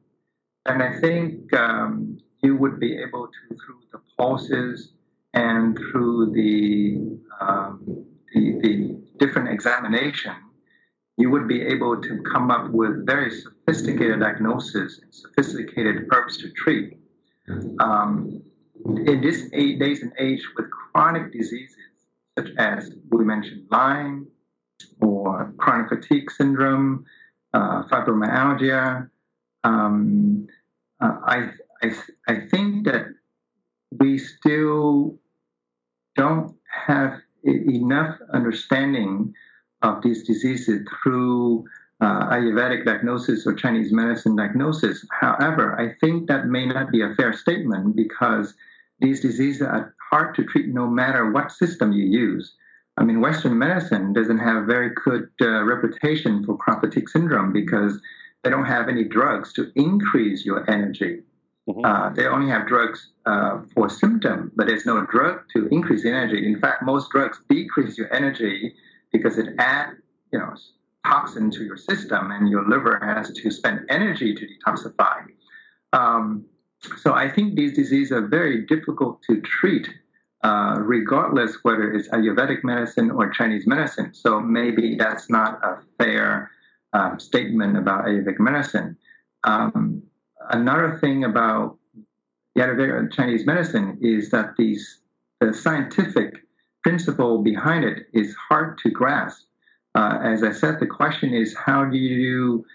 [0.66, 4.94] then I think um, you would be able to through the pulses
[5.34, 10.36] and through the um, the, the different examination,
[11.18, 16.50] you would be able to come up with very sophisticated diagnosis and sophisticated herbs to
[16.52, 16.98] treat.
[17.80, 18.42] Um,
[18.86, 21.78] in this eight days and age with chronic diseases
[22.38, 24.28] such as we mentioned Lyme
[25.02, 27.06] or chronic fatigue syndrome,
[27.54, 29.10] uh, fibromyalgia,
[29.64, 30.48] um,
[31.02, 31.50] uh, I,
[31.82, 31.92] I,
[32.28, 33.08] I think that
[34.00, 35.18] we still
[36.16, 36.56] don't
[36.88, 39.34] have enough understanding
[39.82, 41.66] of these diseases through
[42.02, 45.06] uh, Ayurvedic diagnosis or Chinese medicine diagnosis.
[45.12, 48.54] However, I think that may not be a fair statement because
[49.00, 52.56] these diseases are hard to treat no matter what system you use.
[52.98, 58.00] I mean, Western medicine doesn't have very good uh, reputation for chronic fatigue syndrome because
[58.44, 61.24] they don't have any drugs to increase your energy.
[61.68, 61.86] Mm-hmm.
[61.86, 66.46] Uh, they only have drugs uh, for symptom, but there's no drug to increase energy.
[66.46, 68.76] In fact, most drugs decrease your energy
[69.12, 69.92] because it add,
[70.32, 70.54] you know,
[71.06, 75.26] toxin to your system, and your liver has to spend energy to detoxify.
[75.94, 76.46] Um,
[76.98, 79.90] so I think these diseases are very difficult to treat,
[80.44, 84.14] uh, regardless whether it's Ayurvedic medicine or Chinese medicine.
[84.14, 86.52] So maybe that's not a fair
[86.94, 88.98] um, statement about Ayurvedic medicine.
[89.46, 90.04] Um,
[90.50, 91.78] another thing about
[92.58, 95.00] Ayurvedic Chinese medicine is that these
[95.40, 96.36] the scientific
[96.84, 99.48] principle behind it is hard to grasp
[99.96, 102.66] uh, as I said, the question is how do you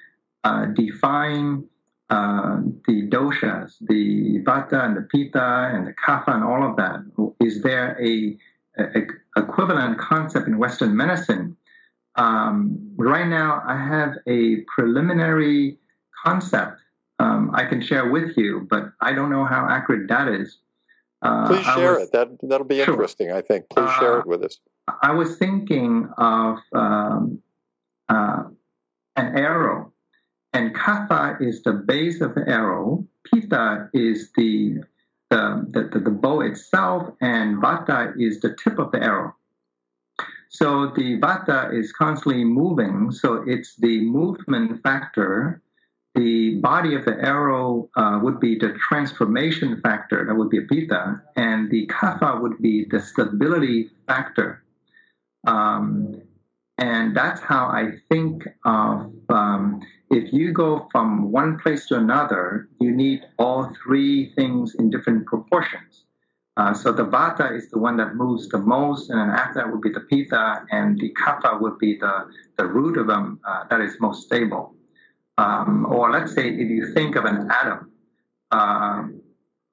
[0.44, 1.64] uh, define
[2.11, 7.00] uh, the doshas, the vata and the pitta and the kapha and all of that?
[7.40, 8.36] Is there a,
[8.78, 9.02] a
[9.36, 11.56] equivalent concept in Western medicine?
[12.16, 15.78] Um, right now, I have a preliminary
[16.24, 16.80] concept
[17.18, 20.59] um, I can share with you, but I don't know how accurate that is.
[21.20, 22.12] Uh, Please share was, it.
[22.12, 22.94] That that'll be sure.
[22.94, 23.32] interesting.
[23.32, 23.68] I think.
[23.70, 24.59] Please share uh, it with us.
[25.02, 27.42] I was thinking of um,
[28.09, 28.44] uh,
[29.16, 29.92] an arrow,
[30.59, 33.06] and kapha is the base of the arrow.
[33.26, 34.82] Pitta is the
[35.30, 35.42] the,
[35.92, 39.36] the, the bow itself, and vata is the tip of the arrow.
[40.48, 45.62] So the vata is constantly moving, so it's the movement factor.
[46.14, 50.62] The body of the arrow uh, would be the transformation factor, that would be a
[50.62, 54.64] pitta, and the kapha would be the stability factor.
[55.46, 56.22] Um,
[56.78, 62.68] and that's how I think of um, if you go from one place to another,
[62.80, 66.04] you need all three things in different proportions.
[66.56, 69.70] Uh, so the vata is the one that moves the most, and then after that
[69.70, 73.64] would be the pitta, and the kapha would be the, the root of them uh,
[73.70, 74.74] that is most stable.
[75.36, 77.92] Um, or let's say if you think of an atom,
[78.50, 79.02] uh,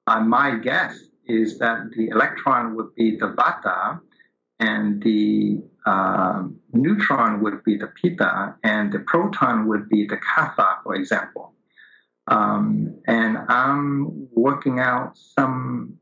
[0.06, 3.98] uh my guess is that the electron would be the vata,
[4.60, 6.44] and the uh,
[6.76, 11.52] neutron would be the pitta, and the proton would be the kapha, for example.
[12.28, 15.98] Um, and I'm working out some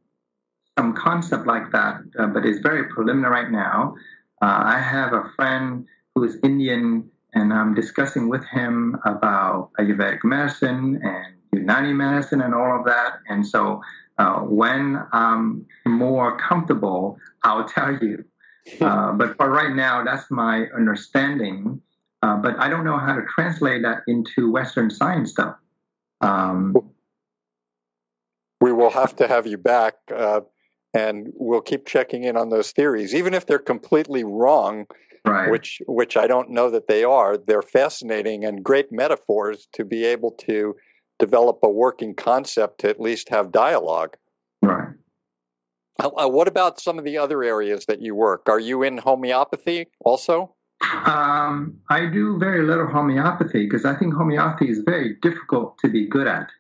[0.77, 3.95] some concept like that, uh, but it's very preliminary right now.
[4.43, 10.25] Uh, I have a friend who is Indian, and I'm discussing with him about Ayurvedic
[10.25, 13.21] medicine and Unani medicine and all of that.
[13.29, 13.81] And so,
[14.19, 18.25] uh, when I'm more comfortable, I'll tell you
[18.81, 21.81] uh, but for right now, that's my understanding.
[22.23, 25.55] Uh, but I don't know how to translate that into Western science, though.
[26.23, 26.75] Um,
[28.61, 30.41] we will have to have you back, uh,
[30.95, 34.87] and we'll keep checking in on those theories, even if they're completely wrong.
[35.27, 35.51] Right.
[35.51, 37.39] Which, which I don't know that they are.
[37.39, 40.77] They're fascinating and great metaphors to be able to
[41.19, 44.17] develop a working concept to at least have dialogue.
[44.61, 44.89] Right.
[46.03, 48.49] Uh, uh, what about some of the other areas that you work?
[48.49, 50.55] Are you in homeopathy also?
[51.07, 56.07] Um, I do very little homeopathy because I think homeopathy is very difficult to be
[56.07, 56.51] good at.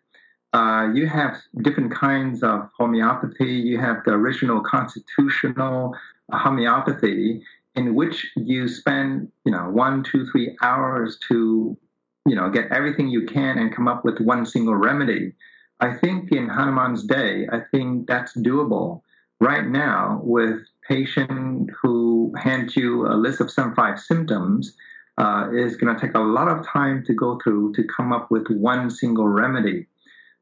[0.53, 3.53] Uh, you have different kinds of homeopathy.
[3.53, 5.95] You have the original constitutional
[6.31, 7.43] homeopathy,
[7.75, 11.77] in which you spend, you know, one, two, three hours to,
[12.25, 15.33] you know, get everything you can and come up with one single remedy.
[15.81, 19.03] I think in Hahnemann's day, I think that's doable.
[19.41, 24.77] Right now, with patient who hands you a list of some five symptoms,
[25.19, 28.31] uh, is going to take a lot of time to go through to come up
[28.31, 29.87] with one single remedy.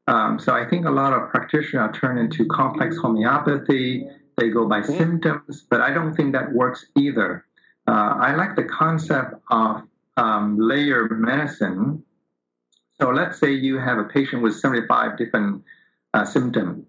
[0.07, 4.05] Um, so I think a lot of practitioners turn into complex homeopathy.
[4.37, 4.97] They go by mm-hmm.
[4.97, 7.45] symptoms, but I don't think that works either.
[7.87, 9.83] Uh, I like the concept of
[10.17, 12.03] um, layer medicine.
[12.99, 15.63] So let's say you have a patient with 75 different
[16.13, 16.85] uh, symptoms,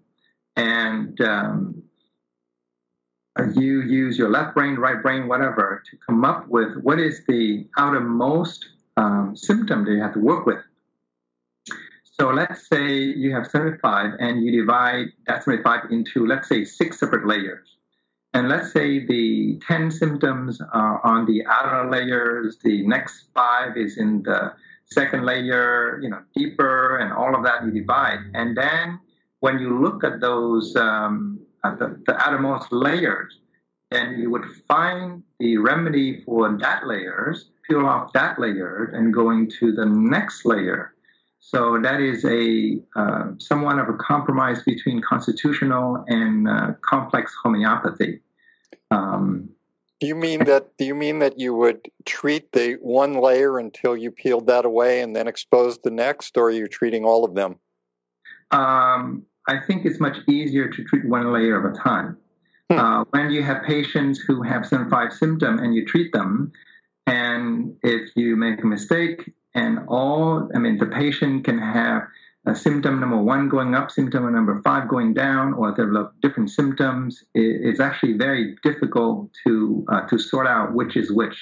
[0.55, 1.83] and um,
[3.55, 7.67] you use your left brain, right brain, whatever, to come up with what is the
[7.77, 8.65] outermost
[8.97, 10.63] um, symptom that you have to work with.
[12.03, 16.99] So let's say you have 75 and you divide that 75 into, let's say, six
[16.99, 17.75] separate layers.
[18.33, 23.97] And let's say the 10 symptoms are on the outer layers, the next five is
[23.97, 24.53] in the
[24.85, 28.19] second layer, you know, deeper, and all of that you divide.
[28.33, 28.99] And then
[29.39, 33.39] when you look at those, um, the, the outermost layers,
[33.91, 39.49] then you would find the remedy for that layers, peel off that layer, and going
[39.59, 40.95] to the next layer
[41.47, 48.19] so that is a uh, somewhat of a compromise between constitutional and uh, complex homeopathy.
[48.89, 49.49] Um,
[49.99, 50.75] do you mean that?
[50.79, 55.01] Do you mean that you would treat the one layer until you peeled that away
[55.01, 57.57] and then expose the next, or are you treating all of them?
[58.49, 62.17] Um, I think it's much easier to treat one layer at a time.
[62.71, 62.79] Hmm.
[62.79, 66.51] Uh, when you have patients who have some five symptom and you treat them,
[67.07, 72.01] and if you make a mistake, and all, I mean, the patient can have
[72.47, 77.23] a symptom number one going up, symptom number five going down, or develop different symptoms.
[77.33, 81.37] It's actually very difficult to uh, to sort out which is which.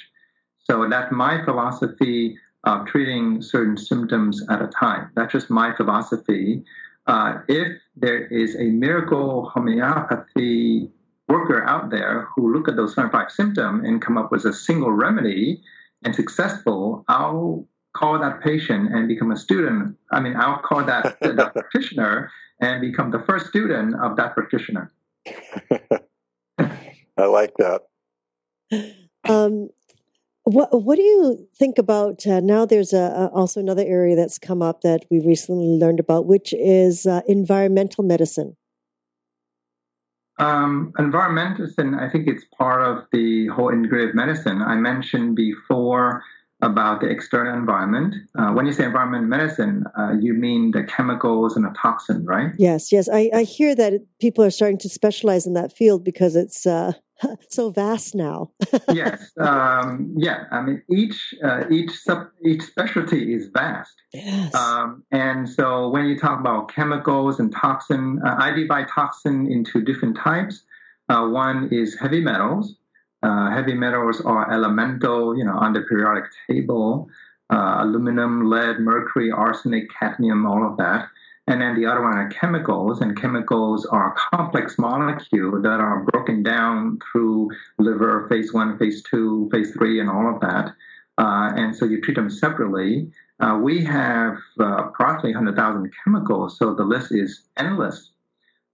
[0.60, 5.12] So that's my philosophy of treating certain symptoms at a time.
[5.16, 6.64] That's just my philosophy.
[7.06, 10.89] Uh, if there is a miracle homeopathy
[11.28, 14.91] worker out there who look at those five symptoms and come up with a single
[14.91, 15.62] remedy
[16.04, 19.95] and successful, I'll call that patient and become a student.
[20.12, 24.91] I mean, I'll call that the practitioner and become the first student of that practitioner.
[27.18, 27.82] I like that.
[29.26, 29.70] Um,
[30.44, 32.66] what What do you think about uh, now?
[32.66, 36.54] There's a, a, also another area that's come up that we recently learned about, which
[36.54, 38.56] is uh, environmental medicine.
[40.39, 44.62] Um, environmental medicine, I think it's part of the whole integrative medicine.
[44.62, 46.24] I mentioned before
[46.64, 48.16] about the external environment.
[48.38, 52.51] Uh, when you say environment medicine, uh, you mean the chemicals and the toxin, right?
[52.57, 53.09] Yes, yes.
[53.11, 56.93] I, I hear that people are starting to specialize in that field because it's uh,
[57.49, 58.51] so vast now.
[58.93, 60.45] yes, um, yeah.
[60.51, 63.93] I mean, each uh, each sub each specialty is vast.
[64.14, 64.55] Yes.
[64.55, 69.82] Um, and so when you talk about chemicals and toxin, uh, I divide toxin into
[69.82, 70.64] different types.
[71.09, 72.76] Uh, one is heavy metals.
[73.24, 77.10] Uh, heavy metals are elemental, you know, on the periodic table.
[77.50, 81.08] Uh, aluminum, lead, mercury, arsenic, cadmium, all of that.
[81.48, 86.42] And then the other one are chemicals, and chemicals are complex molecules that are broken
[86.42, 87.50] down through
[87.80, 90.74] liver, phase one, phase two, phase three, and all of that.
[91.18, 93.12] Uh, and so you treat them separately.
[93.40, 98.12] Uh, we have uh, approximately 100,000 chemicals, so the list is endless.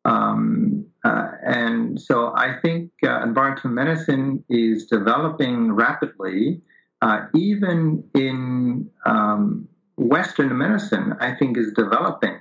[0.05, 6.61] Um, uh, and so I think uh, environmental medicine is developing rapidly.
[7.01, 12.37] Uh, even in um, Western medicine, I think is developing.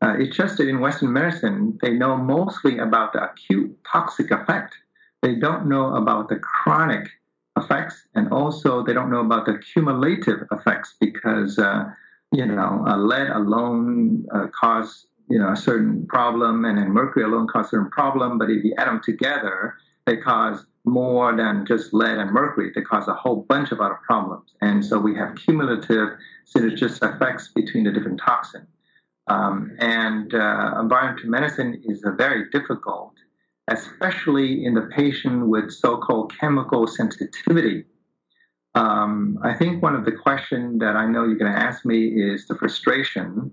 [0.00, 4.76] Uh, it's just that in Western medicine, they know mostly about the acute toxic effect.
[5.22, 7.08] They don't know about the chronic
[7.56, 11.84] effects, and also they don't know about the cumulative effects because uh,
[12.30, 17.46] you know lead alone uh, cause you know a certain problem, and then mercury alone
[17.46, 18.38] causes a certain problem.
[18.38, 19.74] But if you add them together,
[20.06, 22.72] they cause more than just lead and mercury.
[22.74, 24.54] They cause a whole bunch of other problems.
[24.62, 26.08] And so we have cumulative
[26.46, 28.68] synergistic effects between the different toxins.
[29.26, 33.12] Um, and uh, environmental medicine is very difficult,
[33.68, 37.84] especially in the patient with so-called chemical sensitivity.
[38.74, 42.06] Um, I think one of the questions that I know you're going to ask me
[42.06, 43.52] is the frustration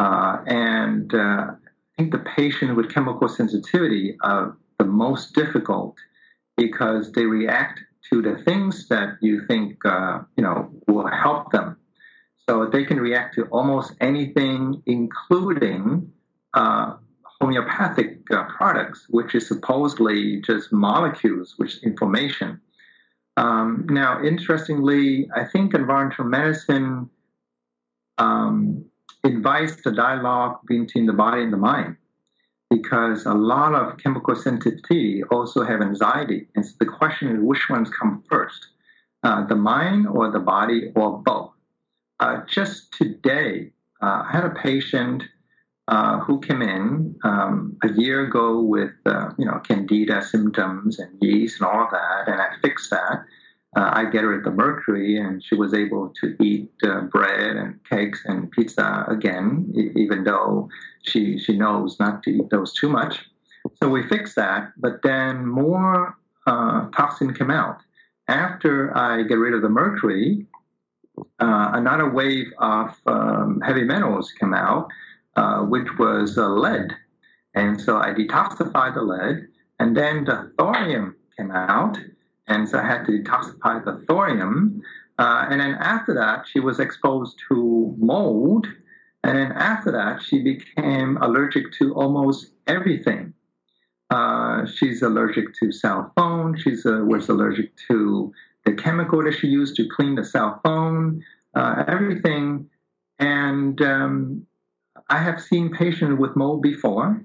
[0.00, 5.96] uh, and uh, I think the patient with chemical sensitivity are the most difficult
[6.56, 7.80] because they react
[8.10, 11.76] to the things that you think uh, you know will help them.
[12.48, 16.10] So they can react to almost anything, including
[16.54, 16.94] uh,
[17.38, 22.58] homeopathic uh, products, which is supposedly just molecules, which is information.
[23.36, 27.10] Um, now, interestingly, I think environmental medicine
[28.16, 28.89] um,
[29.24, 31.96] invites the dialogue between the body and the mind
[32.70, 36.46] because a lot of chemical sensitivity also have anxiety.
[36.54, 38.68] And so the question is which ones come first,
[39.24, 41.50] uh, the mind or the body or both?
[42.20, 45.24] Uh, just today, uh, I had a patient
[45.88, 51.10] uh, who came in um, a year ago with uh, you know candida symptoms and
[51.20, 53.24] yeast and all that, and I fixed that
[53.76, 57.56] uh, I get her at the Mercury, and she was able to eat uh, bread
[57.56, 60.68] and cakes and pizza again, e- even though
[61.02, 63.26] she she knows not to eat those too much.
[63.80, 66.16] So we fixed that, but then more
[66.46, 67.78] uh, toxin came out
[68.26, 70.46] after I get rid of the mercury.
[71.38, 74.88] Uh, another wave of um, heavy metals came out,
[75.36, 76.92] uh, which was uh, lead,
[77.54, 79.46] and so I detoxified the lead,
[79.78, 81.98] and then the thorium came out
[82.46, 84.82] and so I had to detoxify the thorium.
[85.18, 88.66] Uh, and then after that, she was exposed to mold.
[89.22, 93.34] And then after that, she became allergic to almost everything.
[94.10, 96.58] Uh, she's allergic to cell phone.
[96.58, 98.32] She uh, was allergic to
[98.64, 101.22] the chemical that she used to clean the cell phone,
[101.54, 102.68] uh, everything.
[103.18, 104.46] And um,
[105.08, 107.22] I have seen patients with mold before,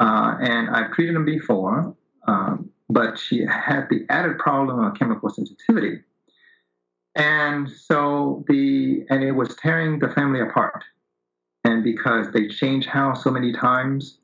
[0.00, 1.94] uh, and I've treated them before.
[2.26, 6.00] Um, but she had the added problem of chemical sensitivity.
[7.14, 10.84] And so the and it was tearing the family apart.
[11.64, 14.18] And because they changed house so many times,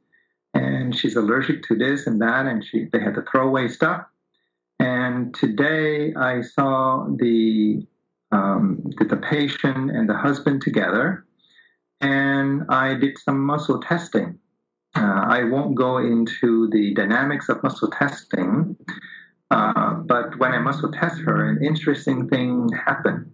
[0.55, 4.07] and she's allergic to this and that, and she they had to throw away stuff.
[4.79, 7.87] And today I saw the
[8.33, 11.27] um, the, the patient and the husband together,
[12.01, 14.39] and I did some muscle testing
[14.97, 18.77] uh, I won't go into the dynamics of muscle testing,
[19.51, 23.31] uh, but when I muscle test her, an interesting thing happened.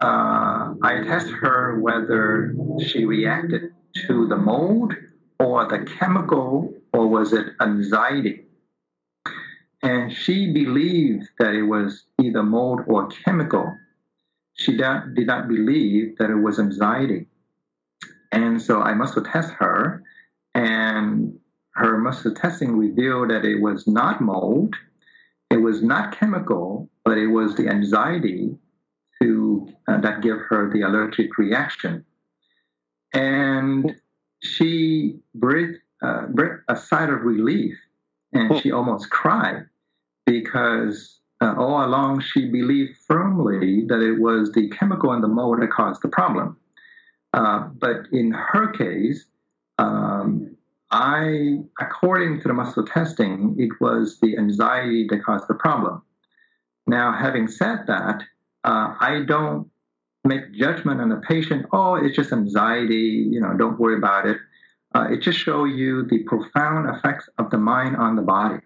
[0.00, 2.54] Uh, I test her whether
[2.86, 3.72] she reacted
[4.06, 4.94] to the mold
[5.38, 8.44] or the chemical, or was it anxiety?
[9.82, 13.74] And she believed that it was either mold or chemical.
[14.54, 17.26] She did not believe that it was anxiety.
[18.32, 20.02] And so I muscle test her
[20.54, 21.38] and
[21.74, 24.74] her muscle testing revealed that it was not mold,
[25.50, 28.56] it was not chemical, but it was the anxiety
[29.22, 32.04] to uh, that gave her the allergic reaction.
[33.12, 33.96] And
[34.42, 37.76] she breathed, uh, breathed a sigh of relief,
[38.32, 39.66] and she almost cried
[40.26, 45.60] because uh, all along she believed firmly that it was the chemical in the mold
[45.60, 46.56] that caused the problem.
[47.32, 49.26] Uh, but in her case,
[49.80, 50.56] um,
[50.90, 56.02] I, according to the muscle testing, it was the anxiety that caused the problem.
[56.86, 58.22] Now, having said that,
[58.64, 59.70] uh, I don't
[60.24, 61.66] make judgment on the patient.
[61.72, 63.26] Oh, it's just anxiety.
[63.30, 64.36] You know, don't worry about it.
[64.94, 68.60] Uh, it just shows you the profound effects of the mind on the body.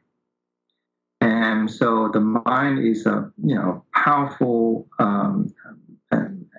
[1.20, 5.54] And so the mind is a you know powerful um,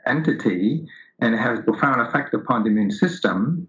[0.06, 0.86] entity
[1.20, 3.68] and it has profound effect upon the immune system.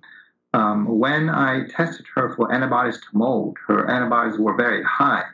[0.57, 5.25] Um, when I tested her for antibodies to mold, her antibodies were very high.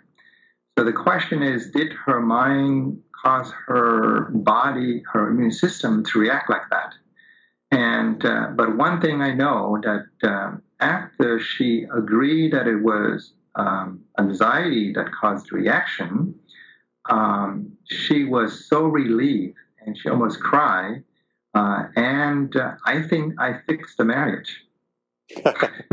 [0.76, 6.50] So the question is, did her mind cause her body, her immune system to react
[6.50, 6.94] like that?
[7.70, 13.32] And uh, but one thing I know that uh, after she agreed that it was
[13.54, 16.34] um, anxiety that caused the reaction,
[17.08, 19.56] um, she was so relieved
[19.86, 21.04] and she almost cried.
[21.54, 24.64] Uh, and uh, I think I fixed the marriage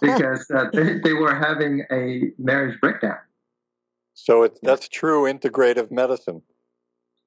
[0.00, 3.18] because, uh, they, they, were having a marriage breakdown.
[4.14, 6.42] So it's, that's true integrative medicine.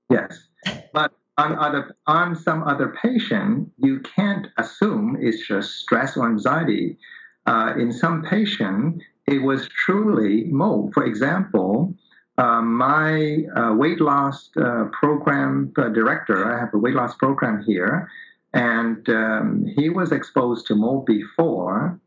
[0.10, 0.48] Yes,
[0.94, 6.98] but on other on some other patient, you can't assume it's just stress or anxiety.
[7.46, 10.94] Uh, in some patient, it was truly mold.
[10.94, 11.96] For example,
[12.38, 17.64] uh, my uh, weight loss uh, program uh, director, I have a weight loss program
[17.64, 18.10] here,
[18.54, 22.00] and um, he was exposed to mold before,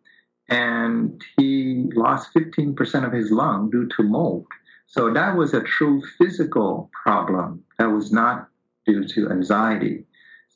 [0.49, 4.47] and he lost 15% of his lung due to mold.
[4.87, 7.65] So that was a true physical problem.
[7.79, 8.49] That was not
[8.87, 10.05] due to anxiety.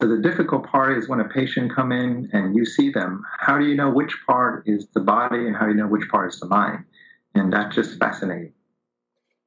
[0.01, 3.59] So the difficult part is when a patient come in and you see them, how
[3.59, 6.32] do you know which part is the body and how do you know which part
[6.32, 6.84] is the mind?
[7.34, 8.53] And that's just fascinating.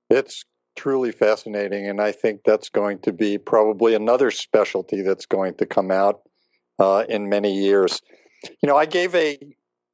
[0.09, 0.43] It's
[0.75, 5.65] truly fascinating, and I think that's going to be probably another specialty that's going to
[5.65, 6.21] come out
[6.79, 8.01] uh, in many years.
[8.61, 9.37] You know, I gave a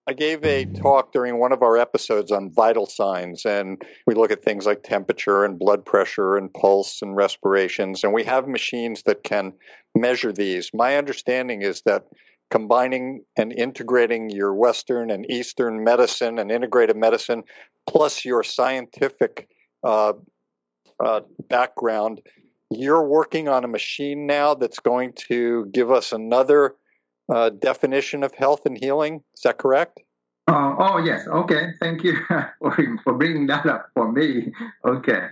[0.08, 4.32] I gave a talk during one of our episodes on vital signs, and we look
[4.32, 9.04] at things like temperature and blood pressure and pulse and respirations, and we have machines
[9.04, 9.54] that can
[9.96, 10.72] measure these.
[10.74, 12.06] My understanding is that
[12.50, 17.44] combining and integrating your Western and Eastern medicine and integrative medicine,
[17.88, 19.48] plus your scientific
[19.84, 20.14] uh,
[21.04, 22.22] uh, background,
[22.70, 26.76] you're working on a machine now that's going to give us another
[27.34, 29.24] uh, definition of health and healing.
[29.36, 30.00] Is that correct?
[30.48, 31.28] Uh, oh, yes.
[31.28, 31.74] Okay.
[31.80, 32.18] Thank you
[32.60, 34.52] for, for bringing that up for me.
[34.86, 35.28] Okay.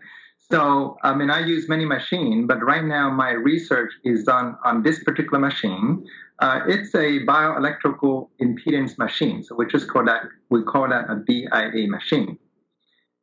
[0.52, 4.84] So, I mean, I use many machines, but right now my research is done on
[4.84, 6.06] this particular machine.
[6.40, 9.44] Uh, it's a bioelectrical impedance machine.
[9.44, 12.38] So we just call that, we call that a BIA machine.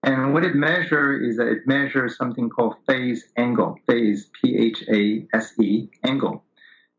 [0.05, 4.85] And what it measures is that it measures something called phase angle, phase, P H
[4.89, 6.45] A S E, angle.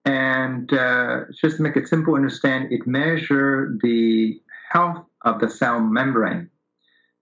[0.05, 4.41] And uh, just to make it simple, understand, it measures the
[4.71, 6.49] health of the cell membrane.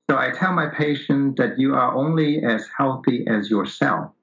[0.10, 4.16] So I tell my patient that you are only as healthy as your cell.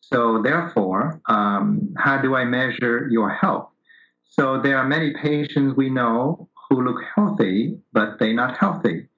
[0.00, 3.68] So therefore, um, how do I measure your health?
[4.24, 9.08] So there are many patients we know who look healthy, but they're not healthy.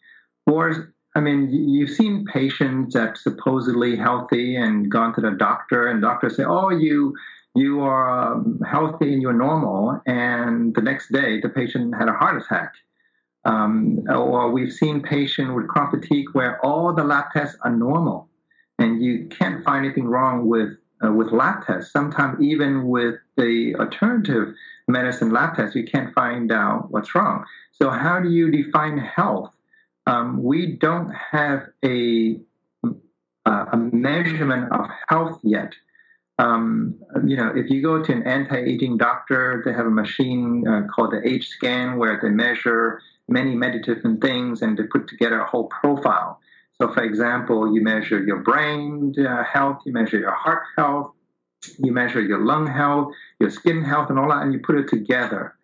[0.47, 6.03] Or I mean, you've seen patients that supposedly healthy and gone to the doctor, and
[6.03, 7.14] doctors say, "Oh, you
[7.55, 12.12] you are um, healthy and you're normal," and the next day the patient had a
[12.12, 12.75] heart attack.
[13.47, 18.29] Um, or we've seen patients with chronic fatigue where all the lab tests are normal,
[18.79, 21.95] and you can't find anything wrong with uh, with lab tests.
[21.95, 24.55] Sometimes even with the alternative
[24.87, 27.47] medicine lab tests, you can't find out what's wrong.
[27.73, 29.56] So how do you define health?
[30.07, 32.39] Um, we don't have a,
[33.45, 35.73] a measurement of health yet.
[36.39, 40.83] Um, you know, if you go to an anti-aging doctor, they have a machine uh,
[40.95, 45.41] called the age scan where they measure many, many different things and they put together
[45.41, 46.39] a whole profile.
[46.81, 51.13] So, for example, you measure your brain uh, health, you measure your heart health,
[51.79, 54.89] you measure your lung health, your skin health, and all that, and you put it
[54.89, 55.56] together.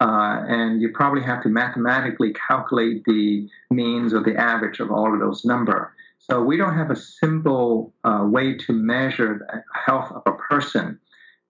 [0.00, 5.12] Uh, and you probably have to mathematically calculate the means or the average of all
[5.12, 5.88] of those numbers.
[6.18, 10.98] So we don't have a simple uh, way to measure the health of a person.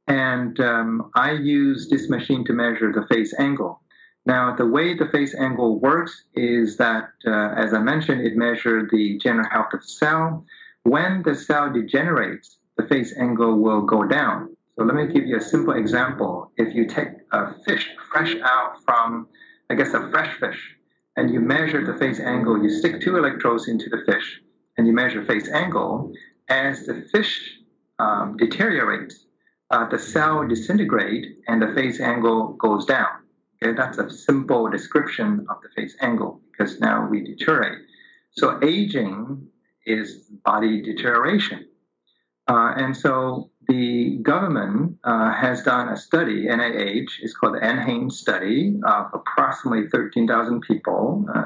[0.08, 3.80] And um, I use this machine to measure the phase angle.
[4.26, 8.88] Now, the way the phase angle works is that, uh, as I mentioned, it measures
[8.90, 10.44] the general health of the cell.
[10.82, 14.56] When the cell degenerates, the phase angle will go down.
[14.80, 16.52] So let me give you a simple example.
[16.56, 19.28] If you take a fish fresh out from,
[19.68, 20.58] I guess, a fresh fish,
[21.16, 24.40] and you measure the phase angle, you stick two electrodes into the fish,
[24.78, 26.10] and you measure phase angle,
[26.48, 27.58] as the fish
[27.98, 29.26] um, deteriorates,
[29.70, 33.10] uh, the cell disintegrate and the phase angle goes down.
[33.62, 37.80] Okay, that's a simple description of the phase angle because now we deteriorate.
[38.30, 39.46] So aging
[39.84, 41.66] is body deterioration.
[42.48, 48.12] Uh, and so the government uh, has done a study, NIH, it's called the NHANES
[48.12, 51.44] study of approximately 13,000 people, uh,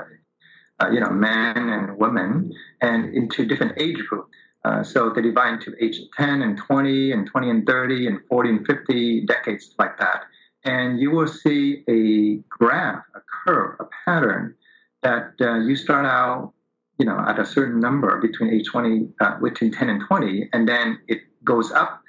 [0.81, 2.51] uh, you know, men and women,
[2.81, 4.31] and into different age groups.
[4.65, 8.49] Uh, so they divide into age 10 and 20 and 20 and 30 and 40
[8.49, 10.23] and 50 decades like that.
[10.65, 14.55] And you will see a graph, a curve, a pattern
[15.03, 16.55] that uh, you start out,
[16.99, 20.67] you know, at a certain number between age 20, uh, between 10 and 20, and
[20.67, 22.01] then it goes up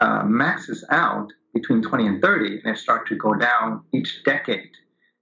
[0.00, 4.70] uh, maxes out between 20 and 30 and it starts to go down each decade.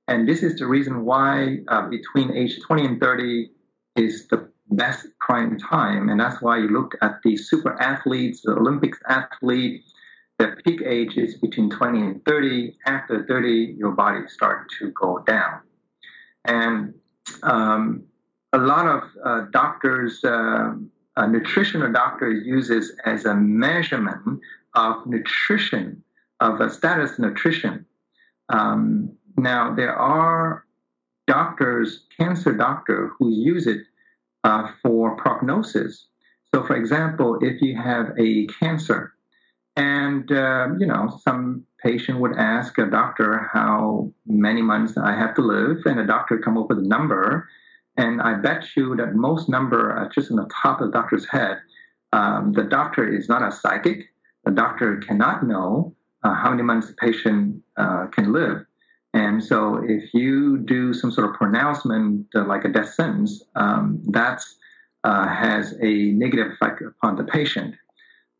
[0.08, 3.50] And this is the reason why uh, between age 20 and 30
[3.96, 6.08] is the best prime time.
[6.08, 9.84] And that's why you look at the super athletes, the Olympics athlete,
[10.38, 12.76] the peak age is between 20 and 30.
[12.86, 15.60] After 30, your body starts to go down.
[16.44, 16.94] And
[17.42, 18.04] um,
[18.52, 20.72] a lot of uh, doctors, uh,
[21.16, 24.40] a nutritional doctor uses as a measurement
[24.74, 26.02] of nutrition,
[26.40, 27.86] of a status nutrition.
[28.48, 30.64] Um, now, there are
[31.26, 33.82] doctors, cancer doctor, who use it
[34.44, 36.06] uh, for prognosis.
[36.54, 39.14] So, for example, if you have a cancer,
[39.76, 45.34] and uh, you know, some patient would ask a doctor how many months I have
[45.36, 47.48] to live, and the doctor come up with a number,
[47.96, 51.26] and I bet you that most number are just on the top of the doctor's
[51.26, 51.58] head.
[52.12, 54.11] Um, the doctor is not a psychic.
[54.44, 58.64] The doctor cannot know uh, how many months the patient uh, can live.
[59.14, 64.00] And so, if you do some sort of pronouncement uh, like a death sentence, um,
[64.08, 64.42] that
[65.04, 67.74] uh, has a negative effect upon the patient.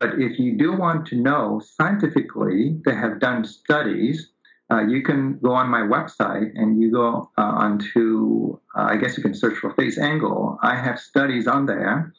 [0.01, 4.31] But if you do want to know scientifically, they have done studies.
[4.71, 9.23] Uh, you can go on my website and you go uh, onto, I guess you
[9.23, 10.59] can search for phase angle.
[10.63, 12.15] I have studies on there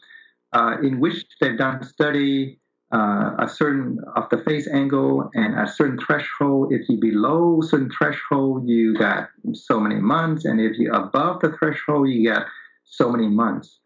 [0.83, 2.59] in which they've done study
[2.93, 6.71] uh, a certain of the phase angle and a certain threshold.
[6.71, 11.53] If you below certain threshold, you got so many months, and if you above the
[11.57, 12.43] threshold, you get
[12.85, 13.79] so many months.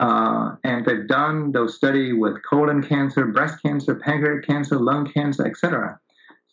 [0.00, 5.46] Uh, and they've done those study with colon cancer, breast cancer, pancreatic cancer, lung cancer,
[5.46, 5.98] etc.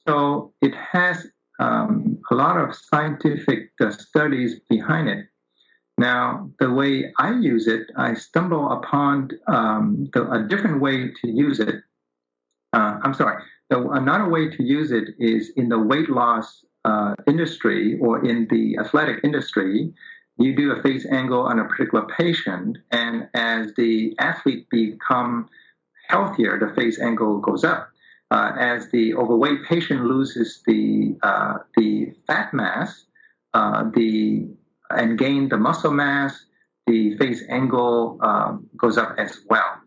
[0.08, 1.28] So it has
[1.60, 5.28] um, a lot of scientific uh, studies behind it.
[5.98, 11.28] Now, the way I use it, I stumble upon um, the, a different way to
[11.28, 11.76] use it.
[12.74, 13.42] Uh, I'm sorry.
[13.70, 18.48] The, another way to use it is in the weight loss uh, industry or in
[18.50, 19.94] the athletic industry.
[20.38, 25.48] You do a phase angle on a particular patient, and as the athlete become
[26.10, 27.90] healthier, the phase angle goes up.
[28.32, 33.06] Uh, as the overweight patient loses the uh, the fat mass,
[33.54, 34.50] uh, the
[34.90, 36.46] and gain the muscle mass,
[36.88, 39.82] the phase angle um, goes up as well.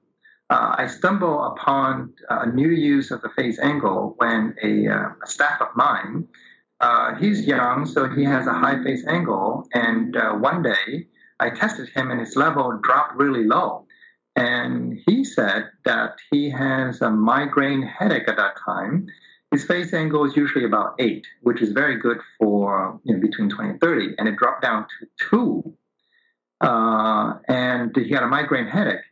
[0.50, 5.26] Uh, I stumble upon a new use of the phase angle when a, uh, a
[5.26, 6.26] staff of mine,
[6.80, 11.06] uh, he's young, so he has a high phase angle, and uh, one day
[11.40, 13.86] I tested him and his level dropped really low.
[14.36, 19.06] And he said that he has a migraine headache at that time,
[19.50, 23.48] his phase angle is usually about eight, which is very good for you know, between
[23.48, 25.74] 20 and 30, and it dropped down to two.
[26.60, 29.04] Uh, and he had a migraine headache.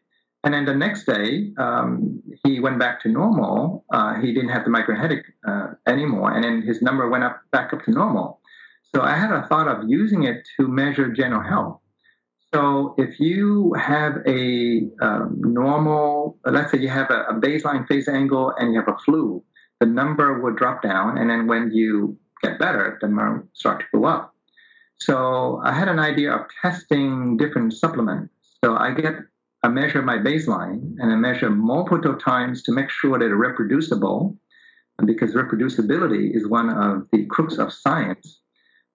[0.44, 3.84] And then the next day, um, he went back to normal.
[3.90, 7.40] Uh, he didn't have the migraine headache uh, anymore, and then his number went up
[7.50, 8.40] back up to normal.
[8.94, 11.80] So I had a thought of using it to measure general health.
[12.54, 18.06] So if you have a um, normal, let's say you have a, a baseline phase
[18.06, 19.42] angle and you have a flu,
[19.80, 23.86] the number would drop down, and then when you get better, the number start to
[23.92, 24.34] go up.
[24.98, 28.32] So I had an idea of testing different supplements.
[28.64, 29.14] So I get
[29.62, 34.36] I measure my baseline and I measure multiple times to make sure that it's reproducible,
[35.04, 38.40] because reproducibility is one of the crux of science.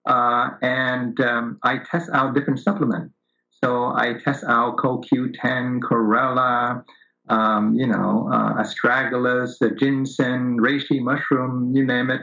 [0.06, 3.14] Uh, and um, I test out different supplements.
[3.62, 6.84] So I test out CoQ10, Chlorella,
[7.32, 12.20] um, you know, uh, astragalus, ginseng, reishi mushroom, you name it.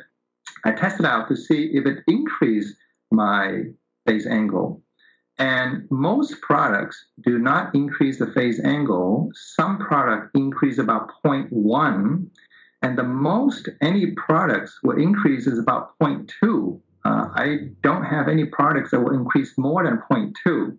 [0.66, 2.76] I tested out to see if it increased
[3.12, 3.64] my
[4.05, 4.84] phase angle.
[5.39, 9.32] And most products do not increase the phase angle.
[9.34, 12.28] Some products increase about 0.1,
[12.84, 16.80] and the most any products will increase is about 0.2.
[17.05, 20.78] Uh, I don't have any products that will increase more than 0.2.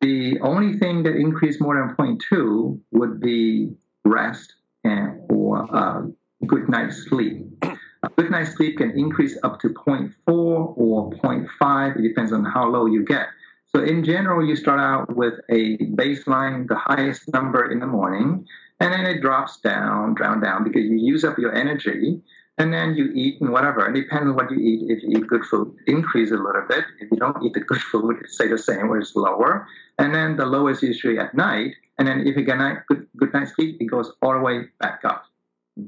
[0.00, 3.70] The only thing that increased more than 0.2 would be
[4.04, 6.02] rest and or uh,
[6.46, 7.46] good night's sleep.
[7.62, 11.98] A good night's sleep can increase up to 0.4 or 0.5.
[11.98, 13.28] It depends on how low you get.
[13.66, 18.46] So in general, you start out with a baseline, the highest number in the morning,
[18.80, 22.22] and then it drops down, down, down because you use up your energy
[22.58, 23.84] and then you eat and whatever.
[23.84, 26.84] And depending on what you eat, if you eat good food, increase a little bit.
[27.00, 29.66] If you don't eat the good food, it stay the same or it's lower.
[29.98, 31.74] And then the lowest usually at night.
[31.98, 34.64] And then if you get night, good, good night's sleep, it goes all the way
[34.80, 35.24] back up.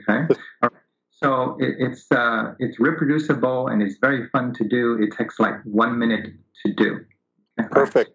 [0.08, 0.34] Okay.
[1.20, 5.02] So it, it's uh, it's reproducible and it's very fun to do.
[5.02, 6.32] It takes like one minute
[6.64, 7.04] to do.
[7.58, 7.68] Okay.
[7.72, 8.10] Perfect.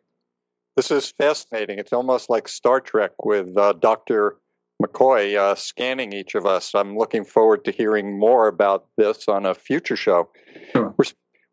[0.78, 1.80] This is fascinating.
[1.80, 4.38] It's almost like Star Trek with uh, Doctor
[4.82, 6.74] McCoy uh, scanning each of us.
[6.74, 10.30] I'm looking forward to hearing more about this on a future show.
[10.72, 10.94] Sure.
[10.98, 11.06] We're,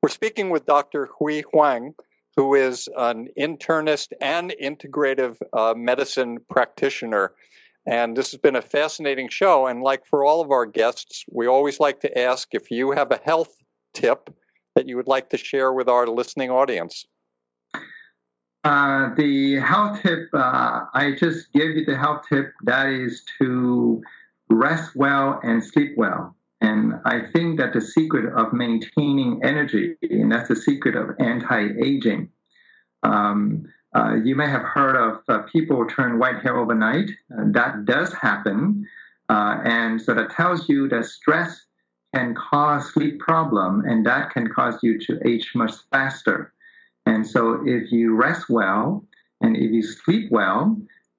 [0.02, 1.08] we're speaking with Dr.
[1.18, 1.94] Hui Huang,
[2.36, 7.32] who is an internist and integrative uh, medicine practitioner.
[7.86, 9.66] And this has been a fascinating show.
[9.66, 13.10] And like for all of our guests, we always like to ask if you have
[13.10, 13.56] a health
[13.94, 14.30] tip
[14.74, 17.04] that you would like to share with our listening audience.
[18.62, 24.02] Uh, the health tip, uh, I just gave you the health tip that is to
[24.50, 26.36] rest well and sleep well.
[26.60, 31.68] And I think that the secret of maintaining energy, and that's the secret of anti
[31.82, 32.28] aging.
[33.02, 33.64] Um,
[33.96, 37.10] uh, you may have heard of uh, people turn white hair overnight.
[37.32, 38.86] Uh, that does happen.
[39.30, 41.64] Uh, and so that tells you that stress
[42.14, 46.52] can cause sleep problem, and that can cause you to age much faster.
[47.06, 49.04] And so if you rest well
[49.40, 50.76] and if you sleep well,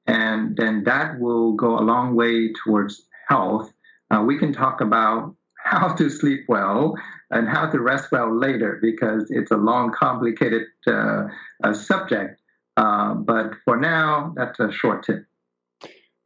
[0.07, 3.71] and then that will go a long way towards health.
[4.09, 6.95] Uh, we can talk about how to sleep well
[7.29, 11.27] and how to rest well later because it's a long, complicated uh,
[11.63, 12.41] uh, subject.
[12.75, 15.25] But for now, that's a short tip.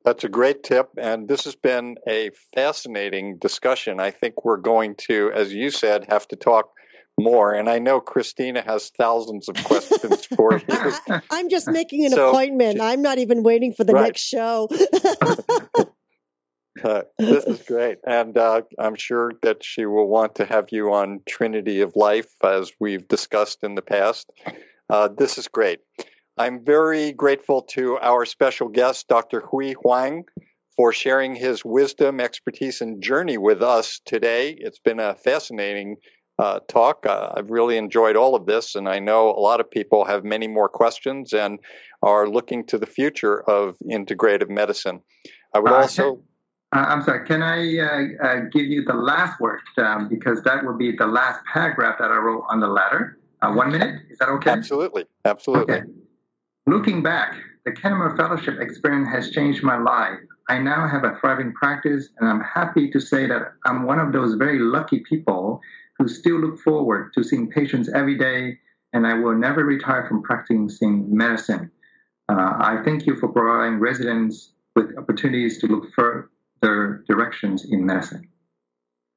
[0.06, 0.90] That's a great tip.
[0.98, 4.00] And this has been a fascinating discussion.
[4.00, 6.70] I think we're going to, as you said, have to talk
[7.20, 7.54] more.
[7.54, 11.22] And I know Christina has thousands of questions for you.
[11.30, 12.82] I, am just making an so, appointment.
[12.82, 14.04] I'm not even waiting for the right.
[14.04, 14.70] next show.
[16.84, 17.98] uh, this is great.
[18.06, 22.34] And uh, I'm sure that she will want to have you on Trinity of Life,
[22.44, 24.32] as we've discussed in the past.
[24.90, 25.80] Uh, this is great.
[26.38, 29.42] I'm very grateful to our special guest, Dr.
[29.42, 30.26] Hui Huang,
[30.76, 34.58] for sharing his wisdom, expertise, and journey with us today.
[34.60, 35.96] It's been a fascinating
[36.40, 37.06] uh, talk.
[37.06, 40.24] Uh, I've really enjoyed all of this, and I know a lot of people have
[40.24, 41.60] many more questions and
[42.02, 45.02] are looking to the future of integrative medicine.
[45.54, 46.22] I would uh, also.
[46.76, 47.78] Uh, I'm sorry, can I
[48.24, 49.62] uh, give you the last word?
[49.78, 53.18] Um, because that will be the last paragraph that I wrote on the letter.
[53.42, 54.02] one minute?
[54.10, 54.52] Is that okay?
[54.52, 55.06] Absolutely.
[55.24, 55.76] Absolutely.
[55.76, 55.84] Okay.
[56.68, 60.20] Looking back, the Kennemer Fellowship experience has changed my life.
[60.50, 64.12] I now have a thriving practice, and I'm happy to say that I'm one of
[64.14, 65.62] those very lucky people
[65.98, 68.58] who still look forward to seeing patients every day,
[68.94, 71.72] and I will never retire from practicing medicine.
[72.30, 78.28] Uh, I thank you for providing residents with opportunities to look further directions in medicine.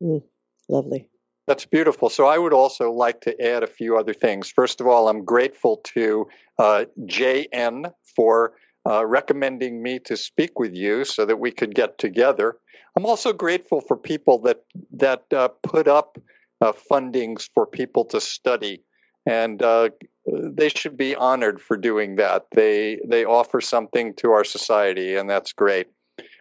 [0.03, 0.23] Mm,
[0.69, 1.09] lovely.
[1.47, 2.11] That's beautiful.
[2.11, 4.51] So I would also like to add a few other things.
[4.51, 8.53] First of all, I'm grateful to uh, JN for
[8.87, 12.59] uh, recommending me to speak with you so that we could get together.
[12.97, 16.19] I'm also grateful for people that that uh, put up
[16.61, 18.83] uh, fundings for people to study,
[19.27, 19.91] and uh,
[20.27, 22.45] they should be honored for doing that.
[22.55, 25.89] They they offer something to our society, and that's great.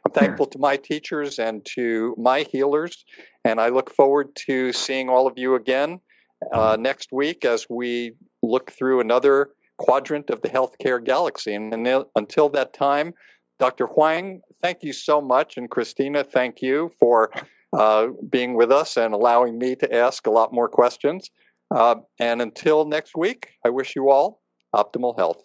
[0.05, 3.05] I'm thankful to my teachers and to my healers,
[3.43, 5.99] and I look forward to seeing all of you again
[6.53, 11.53] uh, next week as we look through another quadrant of the healthcare galaxy.
[11.53, 13.13] And, and until that time,
[13.59, 13.87] Dr.
[13.87, 15.57] Huang, thank you so much.
[15.57, 17.31] And Christina, thank you for
[17.73, 21.29] uh, being with us and allowing me to ask a lot more questions.
[21.73, 24.41] Uh, and until next week, I wish you all
[24.73, 25.41] optimal health.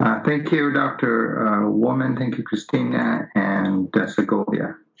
[0.00, 1.46] Uh, thank you, Dr.
[1.46, 2.16] Uh, Wollman.
[2.16, 4.74] Thank you, Christina and uh, Segovia.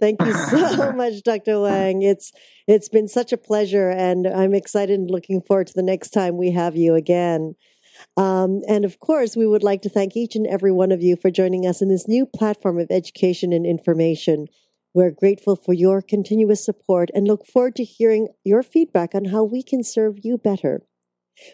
[0.00, 1.60] thank you so much, Dr.
[1.60, 2.02] Wang.
[2.02, 2.32] It's
[2.66, 6.36] it's been such a pleasure, and I'm excited and looking forward to the next time
[6.36, 7.54] we have you again.
[8.16, 11.16] Um, and of course, we would like to thank each and every one of you
[11.16, 14.46] for joining us in this new platform of education and information.
[14.94, 19.42] We're grateful for your continuous support and look forward to hearing your feedback on how
[19.42, 20.82] we can serve you better.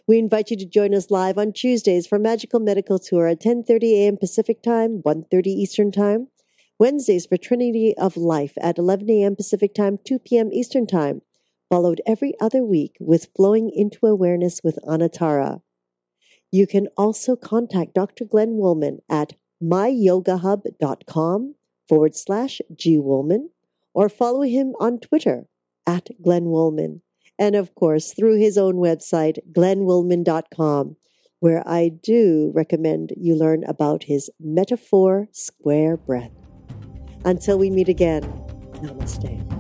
[0.09, 3.93] We invite you to join us live on Tuesdays for Magical Medical Tour at 10:30
[3.93, 4.17] a.m.
[4.17, 6.29] Pacific Time, 1:30 Eastern Time.
[6.81, 9.37] Wednesdays for Trinity of Life at 11 a.m.
[9.37, 10.53] Pacific Time, 2 p.m.
[10.53, 11.23] Eastern Time,
[11.69, 15.61] followed every other week with Flowing into Awareness with Anatara.
[16.51, 18.25] You can also contact Dr.
[18.25, 21.55] Glenn Wollman at myyogahub.com
[21.89, 23.51] forward slash G Wollman
[23.95, 25.47] or follow him on Twitter
[25.87, 27.03] at Glenn Wollman
[27.39, 30.97] and of course through his own website, glennwollman.com,
[31.41, 36.33] where I do recommend you learn about his metaphor square breath.
[37.25, 38.23] Until we meet again,
[38.83, 39.58] namaste.